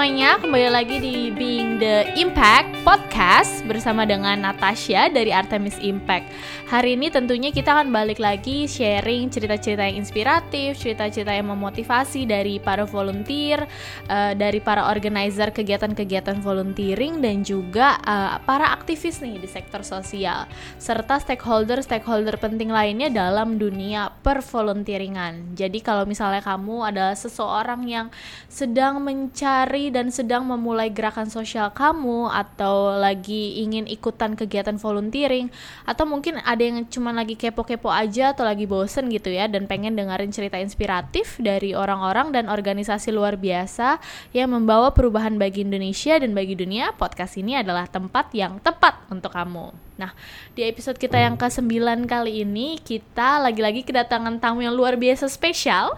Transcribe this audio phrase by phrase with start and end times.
[0.00, 6.32] semuanya, kembali lagi di Being the Impact Podcast bersama dengan Natasha dari Artemis Impact.
[6.72, 12.56] Hari ini tentunya kita akan balik lagi sharing cerita-cerita yang inspiratif, cerita-cerita yang memotivasi dari
[12.56, 13.68] para volunteer,
[14.08, 20.48] uh, dari para organizer kegiatan-kegiatan volunteering dan juga uh, para aktivis nih di sektor sosial
[20.80, 25.52] serta stakeholder-stakeholder penting lainnya dalam dunia pervolunteeringan.
[25.52, 28.06] Jadi kalau misalnya kamu adalah seseorang yang
[28.48, 35.50] sedang mencari dan sedang memulai gerakan sosial kamu atau lagi ingin ikutan kegiatan volunteering
[35.84, 39.98] atau mungkin ada yang cuma lagi kepo-kepo aja atau lagi bosen gitu ya dan pengen
[39.98, 43.98] dengerin cerita inspiratif dari orang-orang dan organisasi luar biasa
[44.36, 49.32] yang membawa perubahan bagi Indonesia dan bagi dunia, podcast ini adalah tempat yang tepat untuk
[49.32, 49.72] kamu.
[50.00, 50.16] Nah,
[50.56, 55.92] di episode kita yang ke-9 kali ini kita lagi-lagi kedatangan tamu yang luar biasa spesial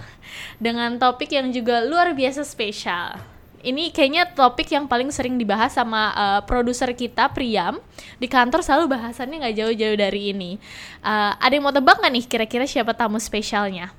[0.58, 3.31] dengan topik yang juga luar biasa spesial.
[3.62, 7.78] Ini kayaknya topik yang paling sering dibahas sama uh, produser kita Priam
[8.18, 10.58] di kantor selalu bahasannya nggak jauh-jauh dari ini.
[10.98, 13.94] Uh, ada yang mau tebak nggak nih kira-kira siapa tamu spesialnya?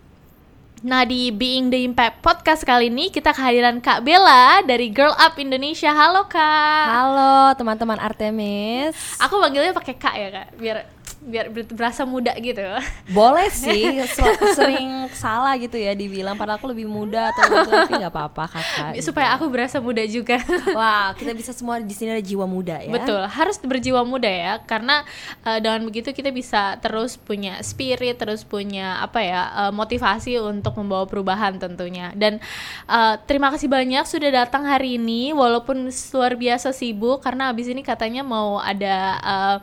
[0.84, 5.40] Nah di Being the Impact podcast kali ini kita kehadiran Kak Bella dari Girl Up
[5.40, 5.96] Indonesia.
[5.96, 6.86] Halo Kak.
[6.92, 9.00] Halo teman-teman Artemis.
[9.24, 10.84] Aku panggilnya pakai Kak ya Kak, biar
[11.24, 12.62] biar berasa muda gitu.
[13.10, 14.04] Boleh sih
[14.58, 18.92] sering salah gitu ya dibilang padahal aku lebih muda atau gitu tapi nggak apa-apa kakak
[19.00, 19.36] supaya gitu.
[19.40, 20.38] aku berasa muda juga.
[20.78, 22.92] Wah kita bisa semua di sini ada jiwa muda ya.
[22.92, 25.08] Betul harus berjiwa muda ya karena
[25.48, 30.76] uh, dengan begitu kita bisa terus punya spirit terus punya apa ya uh, motivasi untuk
[30.78, 32.12] membawa perubahan tentunya.
[32.14, 32.44] Dan
[32.92, 37.82] uh, terima kasih banyak sudah datang hari ini walaupun luar biasa sibuk karena abis ini
[37.82, 39.58] katanya mau ada uh,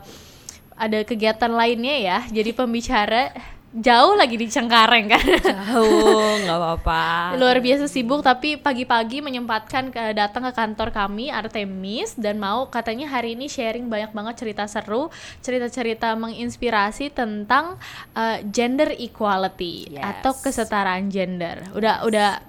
[0.81, 2.17] ada kegiatan lainnya ya.
[2.33, 3.29] Jadi pembicara
[3.71, 5.23] jauh lagi di Cengkareng kan?
[5.39, 7.03] Jauh nggak apa-apa.
[7.39, 13.07] Luar biasa sibuk tapi pagi-pagi menyempatkan ke datang ke kantor kami Artemis dan mau katanya
[13.07, 15.07] hari ini sharing banyak banget cerita seru
[15.39, 17.79] cerita-cerita menginspirasi tentang
[18.17, 20.03] uh, gender equality yes.
[20.03, 21.63] atau kesetaraan gender.
[21.71, 22.43] Udah udah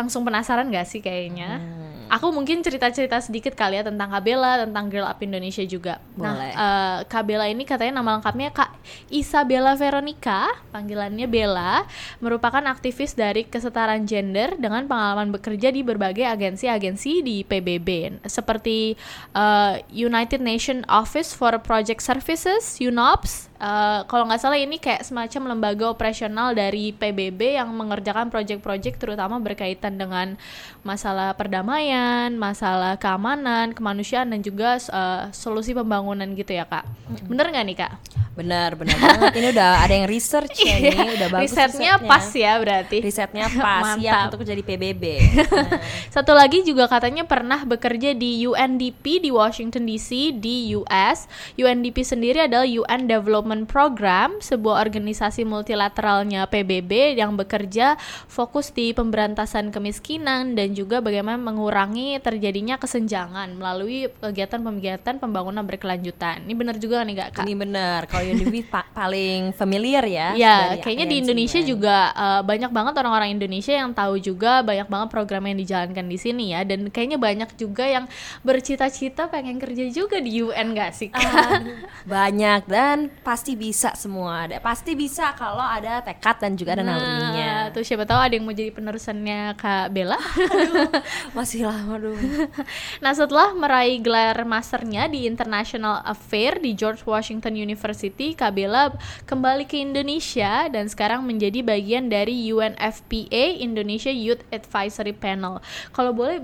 [0.00, 4.90] langsung penasaran gak sih kayaknya hmm aku mungkin cerita-cerita sedikit kali ya tentang Kabela, tentang
[4.90, 6.02] Girl Up Indonesia juga.
[6.18, 6.52] Nah, Boleh.
[6.52, 8.74] Nah, uh, Kabela ini katanya nama lengkapnya Kak
[9.08, 11.86] Isabella Veronica, panggilannya Bella,
[12.18, 18.98] merupakan aktivis dari kesetaraan gender dengan pengalaman bekerja di berbagai agensi-agensi di PBB seperti
[19.38, 25.52] uh, United Nations Office for Project Services, UNOPS, Uh, kalau nggak salah ini kayak semacam
[25.52, 30.40] lembaga operasional dari PBB yang mengerjakan proyek-proyek terutama berkaitan dengan
[30.80, 36.88] masalah perdamaian, masalah keamanan, kemanusiaan dan juga uh, solusi pembangunan gitu ya kak.
[37.28, 37.92] Bener nggak nih kak?
[38.30, 39.32] Benar, benar banget.
[39.42, 41.66] Ini udah ada yang research ya iya, udah bagus risetnya.
[41.66, 42.96] risetnya pas ya berarti.
[43.02, 45.04] Risetnya pas, siap untuk jadi PBB.
[45.34, 45.48] Nah.
[46.14, 51.26] Satu lagi juga katanya pernah bekerja di UNDP di Washington DC di US.
[51.58, 57.98] UNDP sendiri adalah UN Development Program, sebuah organisasi multilateralnya PBB yang bekerja
[58.30, 66.46] fokus di pemberantasan kemiskinan dan juga bagaimana mengurangi terjadinya kesenjangan melalui kegiatan-kegiatan pembangunan berkelanjutan.
[66.46, 67.42] Ini benar juga nih Kak?
[67.42, 68.00] Ini benar.
[68.06, 70.38] Kalau UNDP pa paling familiar ya.
[70.38, 75.08] Ya, kayaknya di Indonesia juga uh, banyak banget orang-orang Indonesia yang tahu juga banyak banget
[75.10, 78.04] program yang dijalankan di sini ya dan kayaknya banyak juga yang
[78.46, 81.08] bercita-cita pengen kerja juga di UN gak sih?
[81.10, 84.44] Uh, banyak dan pasti bisa semua.
[84.44, 87.72] Ada pasti bisa kalau ada tekad dan juga ada nah.
[87.72, 90.20] Tuh siapa tahu ada yang mau jadi penerusannya Kak Bella.
[90.20, 90.92] Aduh,
[91.32, 92.20] masih lama dulu.
[93.00, 98.90] nah, setelah meraih gelar masternya di International Affair di George Washington University City, Kabela
[99.24, 105.62] kembali ke Indonesia dan sekarang menjadi bagian dari UNFPA Indonesia Youth Advisory Panel.
[105.94, 106.42] Kalau boleh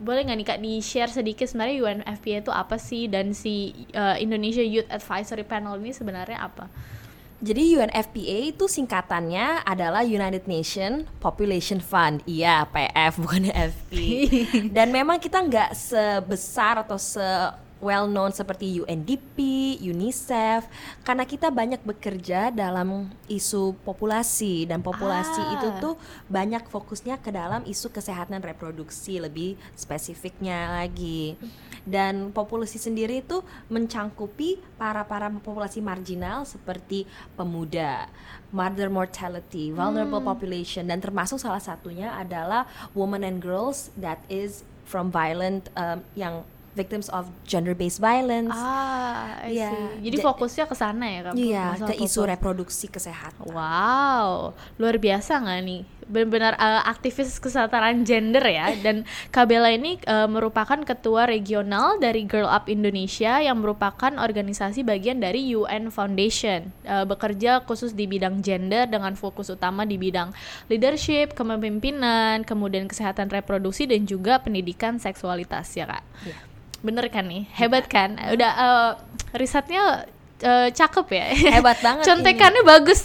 [0.00, 4.18] boleh nggak nih kak di share sedikit sebenarnya UNFPA itu apa sih dan si uh,
[4.18, 6.66] Indonesia Youth Advisory Panel ini sebenarnya apa?
[7.44, 12.24] Jadi UNFPA itu singkatannya adalah United Nation Population Fund.
[12.24, 13.92] Iya, PF bukan FP.
[14.76, 17.20] Dan memang kita nggak sebesar atau se
[17.84, 19.36] well known seperti UNDP,
[19.84, 20.64] UNICEF
[21.04, 25.52] karena kita banyak bekerja dalam isu populasi dan populasi ah.
[25.60, 25.94] itu tuh
[26.32, 31.36] banyak fokusnya ke dalam isu kesehatan reproduksi lebih spesifiknya lagi.
[31.84, 37.04] Dan populasi sendiri itu mencangkupi para-para populasi marginal seperti
[37.36, 38.08] pemuda,
[38.48, 40.30] mother mortality, vulnerable hmm.
[40.32, 42.64] population dan termasuk salah satunya adalah
[42.96, 46.40] women and girls that is from violent um, yang
[46.74, 48.54] victims of gender-based violence.
[48.54, 49.72] Ah, I yeah.
[49.72, 50.10] see.
[50.10, 53.46] Jadi fokusnya ke sana ya, Iya, ke isu reproduksi kesehatan.
[53.48, 55.82] Wow, luar biasa nggak nih?
[56.08, 62.48] benar-benar uh, aktivis kesetaraan gender ya dan Kabela ini uh, merupakan ketua regional dari Girl
[62.48, 68.88] Up Indonesia yang merupakan organisasi bagian dari UN Foundation uh, bekerja khusus di bidang gender
[68.88, 70.32] dengan fokus utama di bidang
[70.68, 76.04] leadership, kepemimpinan, kemudian kesehatan reproduksi dan juga pendidikan seksualitas ya kak.
[76.24, 76.40] Yeah.
[76.84, 78.20] Bener kan nih, hebat kan?
[78.28, 78.90] Udah uh,
[79.32, 80.04] risetnya
[80.44, 81.26] uh, cakep ya.
[81.56, 82.04] Hebat banget.
[82.04, 82.68] Contekannya ini.
[82.68, 83.00] bagus.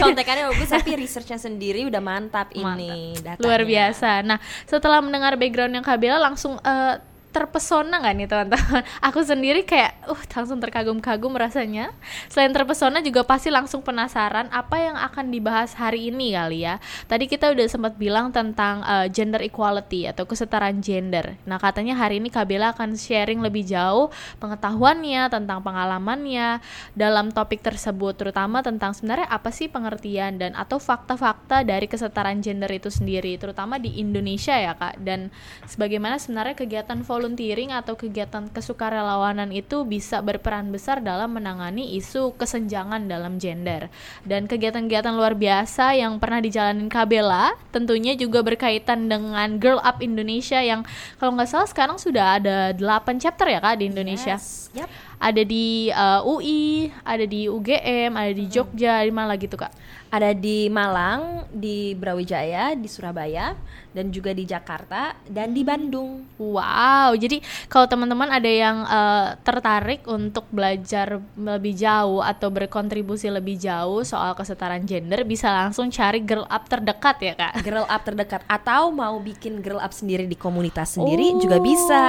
[0.00, 2.80] Contekannya bagus tapi researchnya sendiri udah mantap, mantap.
[2.80, 3.44] ini datanya.
[3.44, 4.24] Luar biasa.
[4.24, 6.96] Nah, setelah mendengar background yang Kabila langsung uh,
[7.38, 8.82] terpesona nggak nih teman-teman?
[9.08, 11.94] Aku sendiri kayak, uh, langsung terkagum-kagum rasanya.
[12.26, 16.82] Selain terpesona juga pasti langsung penasaran apa yang akan dibahas hari ini kali ya.
[17.06, 21.38] Tadi kita udah sempat bilang tentang uh, gender equality atau kesetaraan gender.
[21.46, 24.10] Nah katanya hari ini Kabela akan sharing lebih jauh
[24.42, 26.58] pengetahuannya tentang pengalamannya
[26.98, 32.70] dalam topik tersebut, terutama tentang sebenarnya apa sih pengertian dan atau fakta-fakta dari kesetaraan gender
[32.72, 34.98] itu sendiri, terutama di Indonesia ya kak.
[35.04, 35.30] Dan
[35.68, 43.04] sebagaimana sebenarnya kegiatan volunteering atau kegiatan kesukarelawanan itu bisa berperan besar dalam menangani isu kesenjangan
[43.04, 43.92] dalam gender.
[44.24, 50.56] Dan kegiatan-kegiatan luar biasa yang pernah dijalani Kabela tentunya juga berkaitan dengan Girl Up Indonesia
[50.64, 50.88] yang
[51.20, 54.40] kalau nggak salah sekarang sudah ada 8 chapter ya Kak di Indonesia.
[54.40, 54.72] Yes.
[54.72, 54.88] Yep.
[55.18, 59.72] Ada di uh, UI, ada di UGM, ada di Jogja, di mana lagi tuh Kak?
[60.08, 63.52] Ada di Malang, di Brawijaya, di Surabaya,
[63.92, 66.22] dan juga di Jakarta dan di Bandung.
[66.38, 73.58] Wow, jadi kalau teman-teman ada yang uh, tertarik untuk belajar lebih jauh atau berkontribusi lebih
[73.58, 77.52] jauh soal kesetaraan gender, bisa langsung cari girl up terdekat ya kak.
[77.66, 82.02] Girl up terdekat atau mau bikin girl up sendiri di komunitas sendiri oh, juga bisa.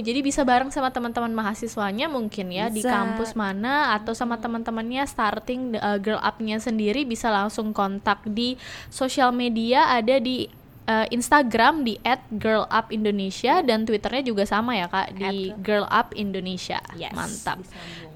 [0.00, 2.76] Jadi bisa bareng sama teman-teman mahasiswanya mungkin ya bisa.
[2.76, 8.58] di kampus mana atau sama teman-temannya starting uh, girl upnya sendiri bisa langsung kontak di
[8.90, 10.50] sosial media ada di
[10.90, 11.94] uh, Instagram di
[12.34, 16.82] @girlupindonesia dan Twitternya juga sama ya kak di @girlupindonesia.
[16.98, 17.62] Yes, Mantap.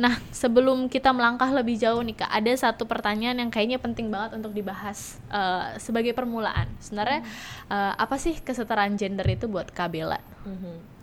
[0.01, 4.35] Nah sebelum kita melangkah lebih jauh nih kak, ada satu pertanyaan yang kayaknya penting banget
[4.39, 6.67] untuk dibahas uh, sebagai permulaan.
[6.83, 7.71] Sebenarnya hmm.
[7.71, 10.19] uh, apa sih kesetaraan gender itu buat Kak Bella?
[10.45, 10.94] Hmm.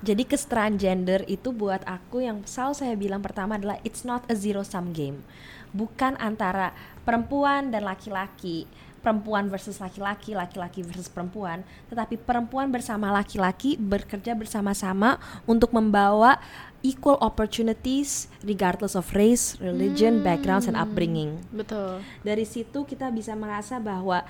[0.00, 4.34] Jadi kesetaraan gender itu buat aku yang selalu saya bilang pertama adalah it's not a
[4.36, 5.20] zero sum game.
[5.76, 6.72] Bukan antara
[7.04, 8.64] perempuan dan laki-laki,
[9.04, 16.40] perempuan versus laki-laki, laki-laki versus perempuan, tetapi perempuan bersama laki-laki bekerja bersama-sama untuk membawa
[16.80, 20.24] equal opportunities regardless of race, religion, hmm.
[20.24, 21.40] backgrounds and upbringing.
[21.52, 22.00] Betul.
[22.24, 24.24] Dari situ kita bisa merasa bahwa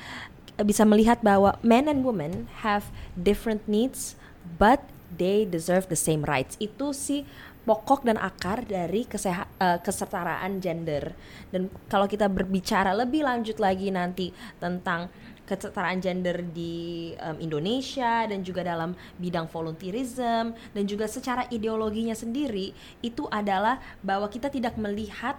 [0.66, 4.18] bisa melihat bahwa men and women have different needs
[4.58, 4.82] but
[5.14, 6.54] they deserve the same rights.
[6.62, 7.26] Itu sih
[7.64, 11.12] pokok dan akar dari uh, kesetaraan gender.
[11.52, 15.12] Dan kalau kita berbicara lebih lanjut lagi nanti tentang
[15.44, 22.70] kesetaraan gender di um, Indonesia dan juga dalam bidang volunteerism dan juga secara ideologinya sendiri
[23.02, 25.34] itu adalah bahwa kita tidak melihat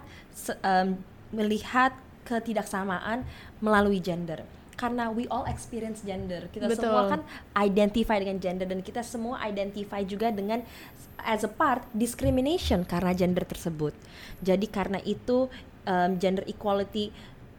[0.60, 1.00] um,
[1.32, 1.96] melihat
[2.28, 3.24] ketidaksamaan
[3.64, 6.48] melalui gender karena we all experience gender.
[6.50, 6.88] Kita Betul.
[6.88, 7.20] semua kan
[7.58, 10.64] identify dengan gender dan kita semua identify juga dengan
[11.22, 13.94] as a part discrimination karena gender tersebut.
[14.42, 15.46] Jadi karena itu
[15.86, 17.14] um, gender equality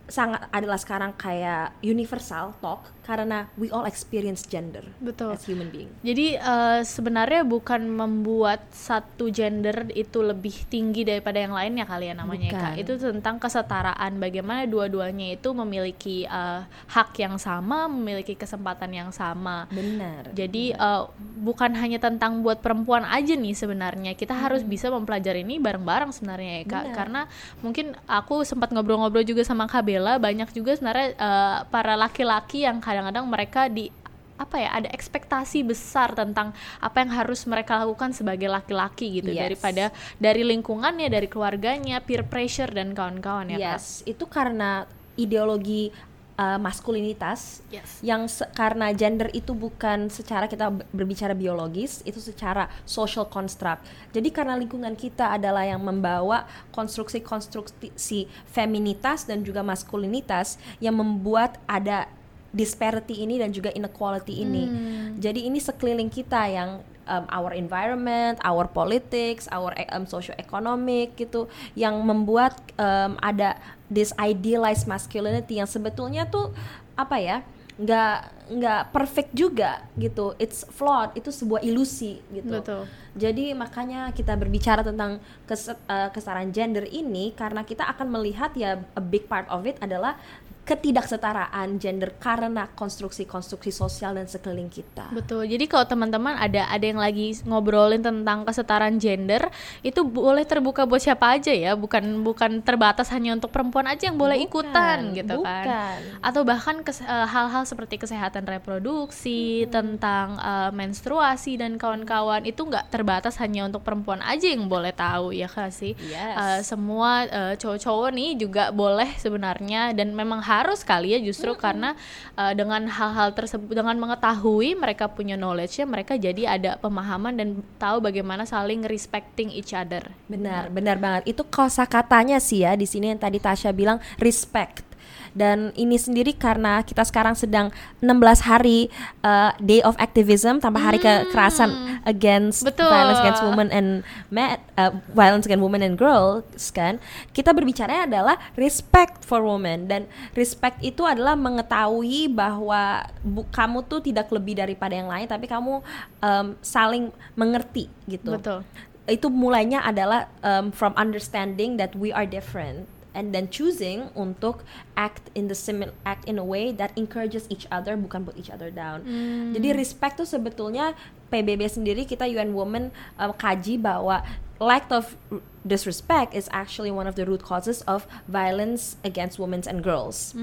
[0.07, 5.35] sangat adalah sekarang kayak universal talk karena we all experience gender Betul.
[5.35, 5.91] as human being.
[6.07, 12.15] Jadi uh, sebenarnya bukan membuat satu gender itu lebih tinggi daripada yang lainnya kali ya
[12.15, 12.63] namanya bukan.
[12.63, 12.73] kak.
[12.79, 19.67] Itu tentang kesetaraan bagaimana dua-duanya itu memiliki uh, hak yang sama, memiliki kesempatan yang sama.
[19.67, 20.31] Benar.
[20.31, 21.03] Jadi benar.
[21.03, 21.03] Uh,
[21.43, 24.15] bukan hanya tentang buat perempuan aja nih sebenarnya.
[24.15, 24.43] Kita hmm.
[24.47, 26.83] harus bisa mempelajari ini bareng-bareng sebenarnya ya kak.
[26.87, 26.95] Benar.
[26.95, 27.21] Karena
[27.59, 32.81] mungkin aku sempat ngobrol-ngobrol juga sama KB Bella banyak juga sebenarnya uh, para laki-laki yang
[32.81, 33.93] kadang-kadang mereka di
[34.33, 39.29] apa ya ada ekspektasi besar tentang apa yang harus mereka lakukan sebagai laki-laki gitu.
[39.29, 39.45] Yes.
[39.45, 39.85] daripada
[40.17, 44.01] dari lingkungannya dari keluarganya peer pressure dan kawan-kawan ya yes.
[44.09, 45.93] Itu karena ideologi
[46.37, 48.01] uh, maskulinitas yes.
[48.01, 54.57] yang karena gender itu bukan secara kita berbicara biologis itu secara social construct jadi karena
[54.57, 62.09] lingkungan kita adalah yang membawa konstruksi-konstruksi feminitas dan juga maskulinitas yang membuat ada
[62.53, 65.09] disparity ini dan juga inequality ini hmm.
[65.17, 71.99] jadi ini sekeliling kita yang um, our environment, our politics, our um, socio-economic gitu yang
[72.03, 73.59] membuat um, ada
[73.93, 76.49] this idealized masculinity yang sebetulnya tuh
[76.97, 77.37] apa ya
[77.73, 78.17] nggak
[78.53, 82.85] nggak perfect juga gitu it's flawed itu sebuah ilusi gitu Betul.
[83.17, 85.17] jadi makanya kita berbicara tentang
[85.49, 89.81] kes, uh, kesetaraan gender ini karena kita akan melihat ya a big part of it
[89.81, 90.21] adalah
[90.63, 95.11] ketidaksetaraan gender karena konstruksi-konstruksi sosial dan sekeliling kita.
[95.11, 95.51] Betul.
[95.51, 99.51] Jadi kalau teman-teman ada ada yang lagi ngobrolin tentang kesetaraan gender,
[99.83, 104.15] itu boleh terbuka buat siapa aja ya, bukan bukan terbatas hanya untuk perempuan aja yang
[104.15, 105.65] boleh Bukan, ikutan gitu kan.
[105.67, 105.97] bukan.
[106.23, 113.35] Atau bahkan eh, hal-hal seperti kesehatan reproduksi, tentang eh, menstruasi dan kawan-kawan itu nggak terbatas
[113.43, 115.91] hanya untuk perempuan aja yang boleh tahu ya kan sih.
[115.99, 116.35] Yes.
[116.39, 121.97] Eh, semua eh, cowok-cowok nih juga boleh sebenarnya dan memang harus kali ya justru karena
[122.37, 127.47] eh, dengan hal-hal tersebut dengan mengetahui mereka punya knowledge-nya mereka jadi ada pemahaman dan
[127.81, 130.05] tahu bagaimana saling respecting each other.
[130.29, 131.33] Benar, benar banget.
[131.33, 134.92] Itu kosakatanya sih ya di sini yang tadi Tasya bilang respect.
[135.33, 138.13] Dan ini sendiri karena kita sekarang sedang 16
[138.45, 142.69] hari uh, Day of Activism tanpa hari kekerasan against Hmm.
[142.69, 142.85] Betul.
[142.87, 143.87] violence against women and
[144.29, 147.01] men, uh, violence against women and girls kan.
[147.31, 153.99] Kita berbicara adalah respect for women dan respect itu adalah mengetahui bahwa bu- kamu tuh
[153.99, 155.81] tidak lebih daripada yang lain tapi kamu
[156.19, 158.61] um, saling mengerti gitu Betul.
[159.05, 164.65] itu mulainya adalah um, from understanding that we are different and then choosing untuk
[164.97, 168.49] act in the simil act in a way that encourages each other bukan put each
[168.49, 169.05] other down.
[169.53, 170.97] Jadi respect tuh sebetulnya
[171.29, 174.21] PBB sendiri kita UN Women um, kaji bahwa
[174.61, 175.17] lack of
[175.65, 180.33] disrespect is actually one of the root causes of violence against women and girls,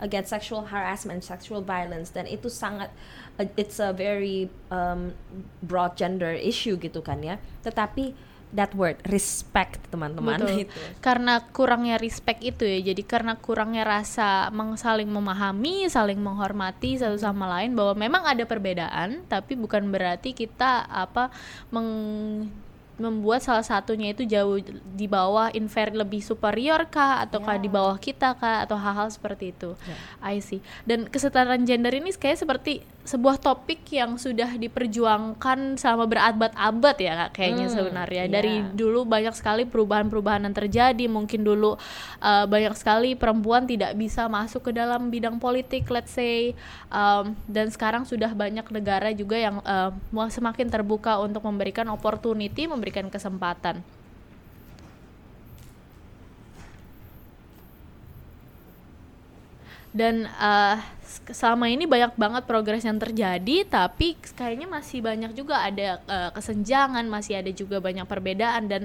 [0.00, 2.90] against sexual harassment, sexual violence dan itu sangat
[3.38, 5.16] uh, it's a very um,
[5.64, 7.36] broad gender issue gitu kan ya.
[7.64, 10.58] Tetapi that word respect teman-teman Betul.
[10.66, 10.80] itu.
[10.98, 12.92] Karena kurangnya respect itu ya.
[12.92, 18.42] Jadi karena kurangnya rasa meng- saling memahami, saling menghormati satu sama lain bahwa memang ada
[18.42, 21.30] perbedaan, tapi bukan berarti kita apa
[21.70, 21.88] meng
[23.00, 24.60] membuat salah satunya itu jauh
[24.92, 27.64] di bawah inferior lebih superior kah atau kah Ya.
[27.64, 29.72] di bawah kita kah atau hal-hal seperti itu.
[29.88, 29.96] Ya.
[30.20, 30.60] I see.
[30.84, 37.30] Dan kesetaraan gender ini kayak seperti sebuah topik yang sudah diperjuangkan selama berabad-abad ya Kak,
[37.34, 38.24] kayaknya Hmm, sebenarnya.
[38.30, 38.30] iya.
[38.30, 41.04] Dari dulu banyak sekali perubahan-perubahan yang terjadi.
[41.10, 41.74] Mungkin dulu
[42.22, 46.54] uh, banyak sekali perempuan tidak bisa masuk ke dalam bidang politik, let's say.
[46.86, 49.90] Um, dan sekarang sudah banyak negara juga yang uh,
[50.30, 53.82] semakin terbuka untuk memberikan opportunity, memberikan kesempatan.
[59.90, 60.78] Dan uh,
[61.34, 67.02] selama ini banyak banget progres yang terjadi tapi kayaknya masih banyak juga ada uh, kesenjangan
[67.10, 68.70] masih ada juga banyak perbedaan.
[68.70, 68.82] Dan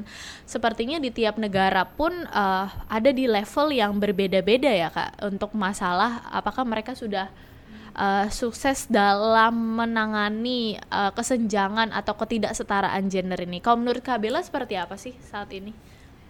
[0.50, 6.26] sepertinya di tiap negara pun uh, ada di level yang berbeda-beda ya kak untuk masalah
[6.34, 7.30] apakah mereka sudah
[7.94, 13.62] uh, sukses dalam menangani uh, kesenjangan atau ketidaksetaraan gender ini.
[13.62, 15.72] Kalau menurut Kak Bella seperti apa sih saat ini?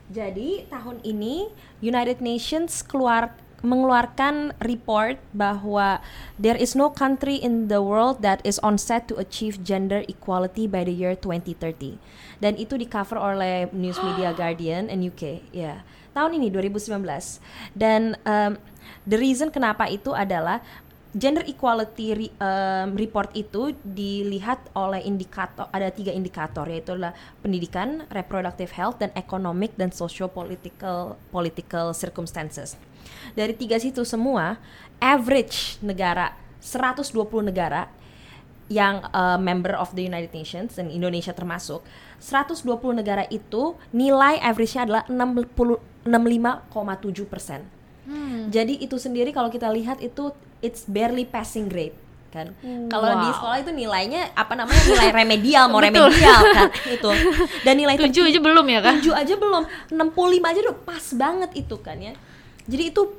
[0.06, 1.50] Jadi tahun ini
[1.82, 6.04] United Nations keluar mengeluarkan report bahwa
[6.36, 10.68] there is no country in the world that is on set to achieve gender equality
[10.68, 11.96] by the year 2030.
[12.44, 15.46] Dan itu di cover oleh news media Guardian and UK.
[15.56, 15.86] Ya.
[16.12, 17.00] Tahun ini 2019.
[17.76, 18.60] Dan um,
[19.08, 20.60] the reason kenapa itu adalah
[21.16, 28.04] gender equality re- um, report itu dilihat oleh indikator ada tiga indikator yaitu adalah pendidikan,
[28.12, 32.76] reproductive health dan economic dan socio political political circumstances.
[33.38, 34.58] Dari tiga situ semua
[35.00, 36.34] average negara
[36.64, 37.14] 120
[37.46, 37.92] negara
[38.66, 41.86] yang uh, member of the United Nations dan Indonesia termasuk
[42.18, 42.66] 120
[42.98, 47.62] negara itu nilai average-nya adalah 60 65,7 persen.
[48.54, 50.30] Jadi itu sendiri kalau kita lihat itu
[50.62, 51.98] it's barely passing grade
[52.30, 52.54] kan.
[52.92, 56.14] Kalau di sekolah itu nilainya apa namanya nilai remedial mau Betul.
[56.14, 56.70] remedial kan
[57.00, 57.10] itu.
[57.66, 61.52] Dan nilai tujuh aja belum ya kak 7 aja belum 65 aja udah pas banget
[61.58, 62.14] itu kan ya
[62.66, 63.14] jadi itu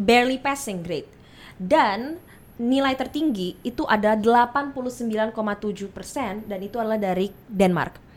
[0.00, 1.08] barely passing grade.
[1.58, 2.16] Dan
[2.58, 4.74] nilai tertinggi itu ada 89,7
[5.94, 8.08] persen dan itu adalah dari Denmark.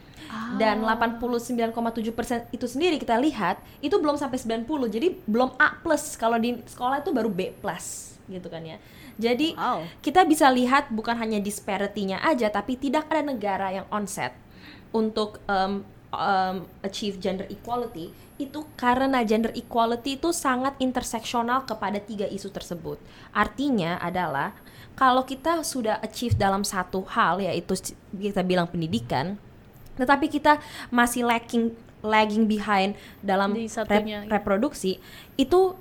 [0.55, 1.75] Dan 89,7
[2.15, 6.15] persen itu sendiri kita lihat itu belum sampai 90 jadi belum A plus.
[6.15, 8.79] Kalau di sekolah itu baru B plus gitu kan ya.
[9.19, 9.83] Jadi Wow.
[9.99, 14.31] kita bisa lihat bukan hanya disparity-nya aja tapi tidak ada negara yang onset
[14.95, 22.25] untuk um, um, achieve gender equality itu karena gender equality itu sangat interseksional kepada tiga
[22.25, 22.97] isu tersebut.
[23.31, 24.53] Artinya adalah
[24.97, 27.77] kalau kita sudah achieve dalam satu hal yaitu
[28.11, 29.37] kita bilang pendidikan,
[29.95, 30.57] tetapi kita
[30.89, 34.29] masih lacking lagging behind dalam Di rep- satunya, iya.
[34.29, 34.97] reproduksi
[35.37, 35.77] itu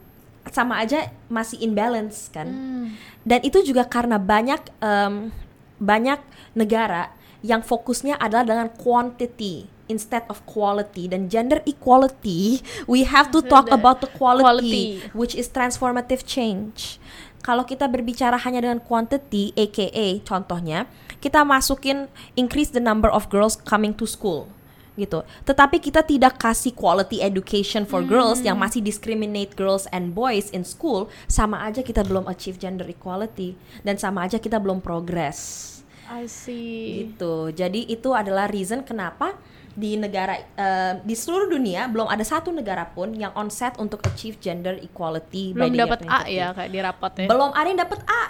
[0.53, 2.93] sama aja masih imbalance kan Hmm.
[3.25, 5.33] dan itu juga karena banyak em,
[5.81, 6.21] banyak
[6.53, 13.43] negara yang fokusnya adalah dengan quantity instead of quality dan gender equality we have to
[13.43, 15.11] talk about the quality, Quality.
[15.17, 17.03] which is transformative change
[17.41, 20.87] kalau kita berbicara hanya dengan quantity aka contohnya
[21.19, 22.07] kita masukin
[22.39, 24.49] increase the number of girls coming to school
[24.99, 25.25] gitu.
[25.49, 30.61] Tetapi kita tidak kasih quality education for girls yang masih discriminate girls and boys in
[30.61, 35.80] school, sama aja kita belum achieve gender equality dan sama aja kita belum progress
[36.11, 37.07] I see.
[37.07, 37.55] gitu.
[37.55, 39.39] Jadi itu adalah reason kenapa
[39.71, 44.03] di negara eh, di seluruh dunia belum ada satu negara pun yang on set untuk
[44.03, 46.39] achieve gender equality Belum dapat A 2030.
[46.43, 47.27] ya kayak di rapotnya.
[47.31, 48.23] Belum ada yang dapat A.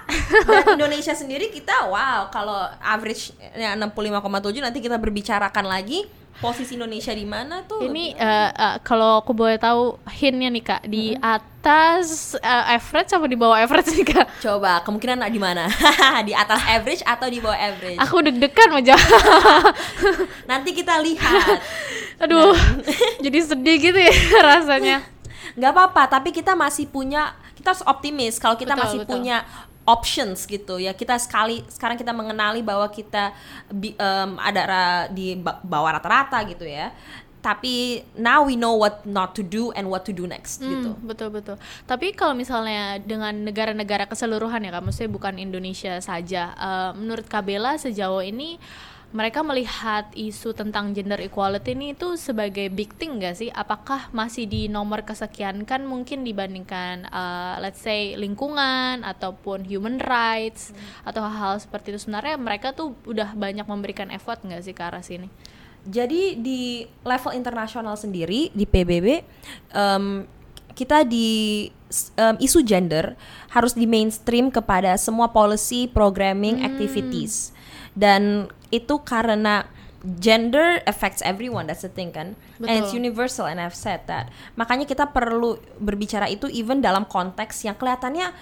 [0.45, 6.05] Dan Indonesia sendiri kita wow, kalau average ya 65,7 nanti kita berbicarakan lagi
[6.41, 7.85] posisi Indonesia di mana tuh.
[7.85, 13.27] Ini eh, eh, kalau aku boleh tahu hintnya nih kak di atas eh, average apa
[13.29, 14.27] di bawah average nih kak?
[14.41, 15.69] coba kemungkinan di mana?
[16.29, 18.01] di atas average atau di bawah average?
[18.01, 19.77] Aku deg-degan menjawab.
[20.51, 21.61] Nanti kita lihat.
[22.25, 22.57] Aduh,
[23.21, 25.05] jadi sedih gitu ya rasanya.
[25.51, 29.13] nggak apa-apa tapi kita masih punya kita harus optimis kalau kita Betul, masih betul.
[29.19, 29.37] punya
[29.85, 33.33] options gitu ya kita sekali sekarang kita mengenali bahwa kita
[33.69, 36.93] bi- em, ada ra- di ba- bawah rata-rata gitu ya
[37.41, 41.01] tapi now we know what not to do and what to do next gitu Hmm,
[41.01, 41.57] betul betul.
[41.89, 46.53] Tapi kalau misalnya dengan negara-negara keseluruhan ya, kak, maksudnya bukan Indonesia saja.
[46.53, 48.61] eh, menurut Kabela sejauh ini
[49.11, 53.51] mereka melihat isu tentang gender equality ini itu sebagai big thing gak sih?
[53.51, 60.71] Apakah masih di nomor kesekian kan mungkin dibandingkan eh, let's say lingkungan ataupun human rights
[61.03, 65.03] atau hal-hal seperti itu sebenarnya mereka tuh udah banyak memberikan effort nggak sih ke arah
[65.03, 65.27] sini?
[65.91, 69.27] Jadi di level internasional sendiri di PBB
[69.75, 70.29] em,
[70.77, 71.67] kita di
[72.15, 73.19] em, isu gender
[73.51, 77.51] harus di mainstream kepada semua policy, programming, activities
[77.97, 79.67] dan itu karena
[80.01, 82.33] gender affects everyone that's the thing kan
[82.65, 83.05] and it's Betul.
[83.05, 88.33] universal and I've said that makanya kita perlu berbicara itu even dalam konteks yang kelihatannya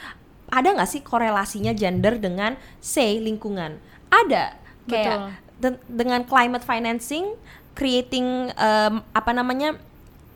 [0.49, 4.55] ada nggak sih korelasinya gender dengan say lingkungan ada
[4.87, 5.75] kayak Betul.
[5.75, 7.35] de- dengan climate financing
[7.75, 9.75] creating um, apa namanya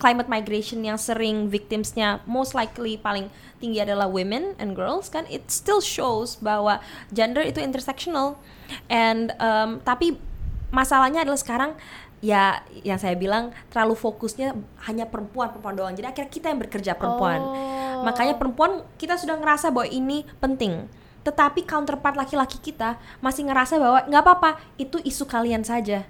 [0.03, 3.31] climate migration yang sering victimsnya most likely paling
[3.63, 5.23] tinggi adalah women and girls kan?
[5.31, 6.83] It still shows bahwa
[7.15, 8.35] gender itu intersectional.
[8.91, 10.19] And um, tapi
[10.75, 11.79] masalahnya adalah sekarang
[12.19, 14.59] ya yang saya bilang terlalu fokusnya
[14.91, 15.95] hanya perempuan perempuan doang.
[15.95, 17.39] Jadi akhirnya kita yang bekerja perempuan.
[17.39, 17.71] Oh.
[18.03, 20.91] makanya perempuan kita sudah ngerasa bahwa ini penting.
[21.23, 26.03] Tetapi counterpart laki-laki kita masih ngerasa bahwa nggak apa-apa itu isu kalian saja.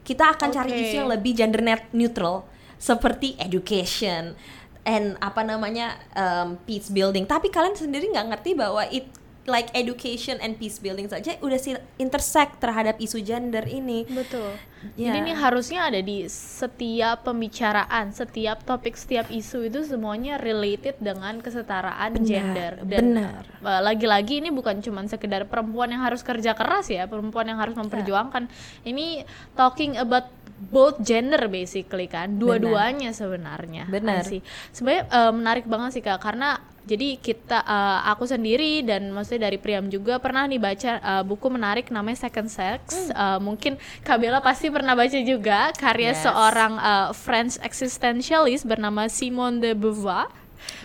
[0.00, 0.80] Kita akan cari Oke.
[0.88, 2.48] isu yang lebih gender net neutral
[2.84, 4.36] seperti education
[4.84, 9.08] and apa namanya um, peace building tapi kalian sendiri nggak ngerti bahwa it
[9.48, 14.56] like education and peace building saja udah sih intersect terhadap isu gender ini Betul.
[15.00, 15.16] Ya.
[15.16, 21.40] Jadi ini harusnya ada di setiap pembicaraan, setiap topik, setiap isu itu semuanya related dengan
[21.40, 22.72] kesetaraan Benar, gender.
[22.84, 23.42] benar.
[23.64, 27.72] uh, lagi-lagi ini bukan cuma sekedar perempuan yang harus kerja keras ya, perempuan yang harus
[27.80, 28.44] memperjuangkan.
[28.84, 29.24] Ini
[29.56, 30.28] talking about
[30.70, 33.84] both gender basically kan, dua-duanya sebenarnya.
[33.88, 34.24] Benar.
[34.24, 34.40] See.
[34.72, 39.56] Sebenarnya uh, menarik banget sih kak, karena jadi kita uh, aku sendiri dan maksudnya dari
[39.56, 43.08] Priam juga pernah nih baca uh, buku menarik namanya Second Sex.
[43.08, 46.28] Uh, mungkin Kak Bella pasti pernah baca juga karya Yes.
[46.28, 50.28] seorang uh, French existentialist bernama Simone de Beauvoir.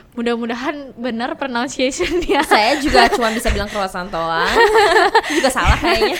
[0.09, 2.41] Mudah-mudahan benar pronunciation-nya.
[2.43, 4.49] saya juga cuma bisa bilang croissant doang
[5.29, 6.17] juga salah kayaknya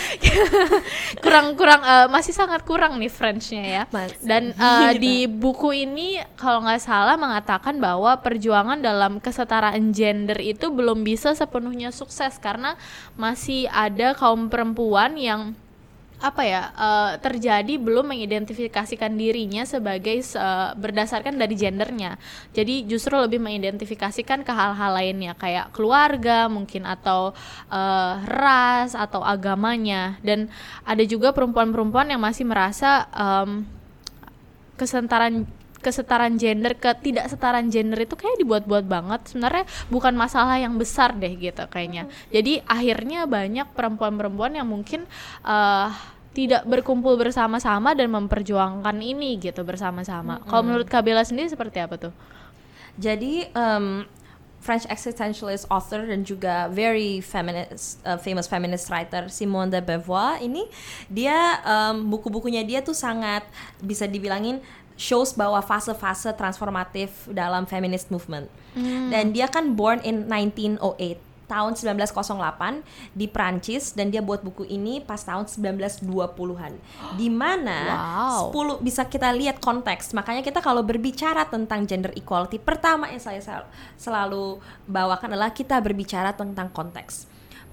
[1.25, 3.83] kurang-kurang uh, masih sangat kurang nih French-nya ya.
[3.89, 10.37] Mas- Dan uh, di buku ini kalau nggak salah mengatakan bahwa perjuangan dalam kesetaraan gender
[10.37, 12.77] itu belum bisa sepenuhnya sukses karena
[13.17, 15.57] masih ada kaum perempuan yang
[16.19, 22.19] apa ya uh, terjadi belum mengidentifikasikan dirinya sebagai uh, berdasarkan dari gendernya.
[22.51, 27.31] Jadi justru lebih mengidentifikasikan ke hal-hal lainnya kayak keluarga mungkin atau
[27.71, 30.19] uh, ras atau agamanya.
[30.19, 30.51] Dan
[30.83, 33.63] ada juga perempuan-perempuan yang masih merasa um,
[34.75, 35.47] kesetaraan
[35.79, 39.31] kesetaraan gender ketidaksetaraan gender itu kayak dibuat-buat banget.
[39.31, 42.07] Sebenarnya bukan masalah yang besar deh gitu kayaknya.
[42.29, 45.07] Jadi akhirnya banyak perempuan-perempuan yang mungkin
[45.43, 45.87] eh,
[46.33, 50.39] tidak berkumpul bersama-sama dan memperjuangkan ini gitu bersama-sama.
[50.45, 52.13] Kalau menurut Kabela sendiri seperti apa tuh?
[52.99, 54.05] Jadi um,
[54.59, 60.67] French existentialist author dan juga very feminist, uh, famous feminist writer Simone de Beauvoir ini
[61.07, 63.47] dia um, buku-bukunya dia tuh sangat
[63.79, 64.59] bisa dibilangin
[64.99, 68.51] shows bahwa fase-fase transformatif dalam feminist movement.
[69.07, 75.01] Dan dia kan born in 1908 tahun 1908 di Prancis dan dia buat buku ini
[75.01, 76.77] pas tahun 1920-an.
[77.17, 78.53] Di mana Wow.
[78.77, 80.13] 10 bisa kita lihat konteks.
[80.13, 83.65] Makanya kita kalau berbicara tentang gender equality, pertama yang saya sel-
[83.97, 87.25] selalu bawakan adalah kita berbicara tentang konteks.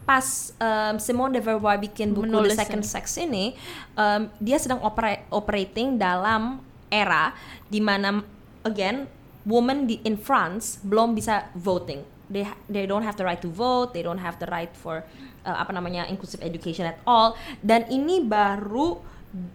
[0.08, 0.24] Pas
[0.56, 2.88] um, Simone de Beauvoir bikin buku Menulis The Second ini.
[2.88, 3.44] Sex ini,
[3.92, 7.34] um, dia sedang opera- operating dalam era
[7.66, 8.22] di mana
[8.62, 9.06] again
[9.46, 12.02] women di in France belum bisa voting.
[12.26, 15.06] They they don't have the right to vote, they don't have the right for
[15.46, 17.38] uh, apa namanya inclusive education at all.
[17.62, 18.98] Dan ini baru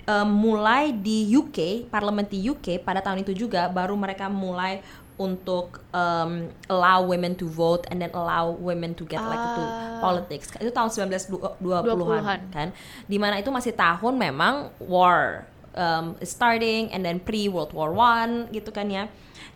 [0.08, 4.80] um, mulai di UK, parlemen di UK pada tahun itu juga baru mereka mulai
[5.20, 10.02] untuk um, allow women to vote and then allow women to get elected to Ah.
[10.02, 10.50] politics.
[10.58, 12.42] Itu tahun 1920-an 20-an.
[12.50, 12.68] kan.
[13.06, 18.48] Di mana itu masih tahun memang war um, starting and then pre World War One
[18.52, 19.08] gitu kan ya.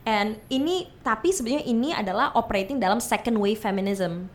[0.05, 4.29] And ini tapi sebenarnya ini adalah operating dalam second wave feminism.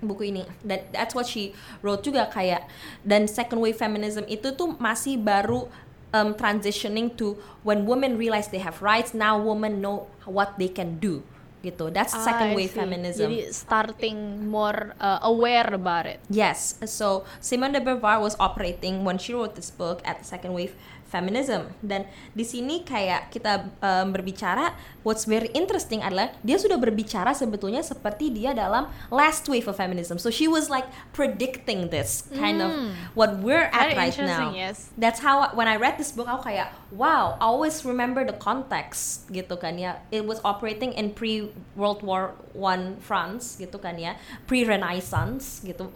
[0.00, 0.44] Buku ini.
[0.60, 1.52] Dan that's what she
[1.84, 2.68] wrote juga kayak
[3.04, 5.68] dan second wave feminism itu tuh masih baru
[6.12, 11.00] um, transitioning to when women realize they have rights now women know what they can
[11.00, 11.24] do
[11.60, 11.92] gitu.
[11.92, 13.28] That's Ah, second wave feminism.
[13.28, 16.18] Jadi starting more uh, aware about it.
[16.32, 20.72] Yes, so Simone de Beauvoir was operating when she wrote this book at second wave
[21.10, 21.66] feminism.
[21.82, 27.82] Dan di sini kayak kita um, berbicara what's very interesting adalah dia sudah berbicara sebetulnya
[27.82, 30.16] seperti dia dalam last wave of feminism.
[30.22, 32.70] So she was like predicting this kind of
[33.18, 33.98] what we're at Hmm.
[33.98, 34.52] Very right now.
[34.54, 34.92] yes.
[34.94, 39.26] that's how when I read this book aku kayak wow I always remember the context
[39.34, 39.98] gitu kan ya.
[40.14, 44.14] It was operating in pre World War One France gitu kan ya.
[44.46, 45.90] Pre Renaissance gitu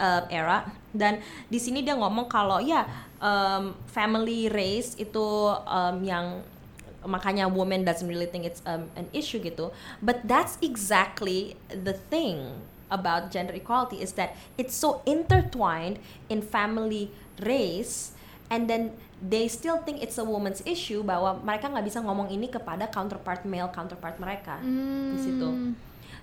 [0.00, 0.64] uh, era.
[0.90, 2.88] Dan di sini dia ngomong kalau ya
[3.20, 5.22] um, family race itu
[5.68, 6.40] um, yang
[7.04, 9.70] makanya woman doesn't really think it's um, an issue gitu.
[10.00, 17.14] But that's exactly the thing about gender equality is that it's so intertwined in family
[17.38, 18.12] race
[18.50, 18.90] and then
[19.22, 23.46] they still think it's a woman's issue bahwa mereka nggak bisa ngomong ini kepada counterpart
[23.46, 24.58] male counterpart mereka.
[25.14, 25.48] Di situ.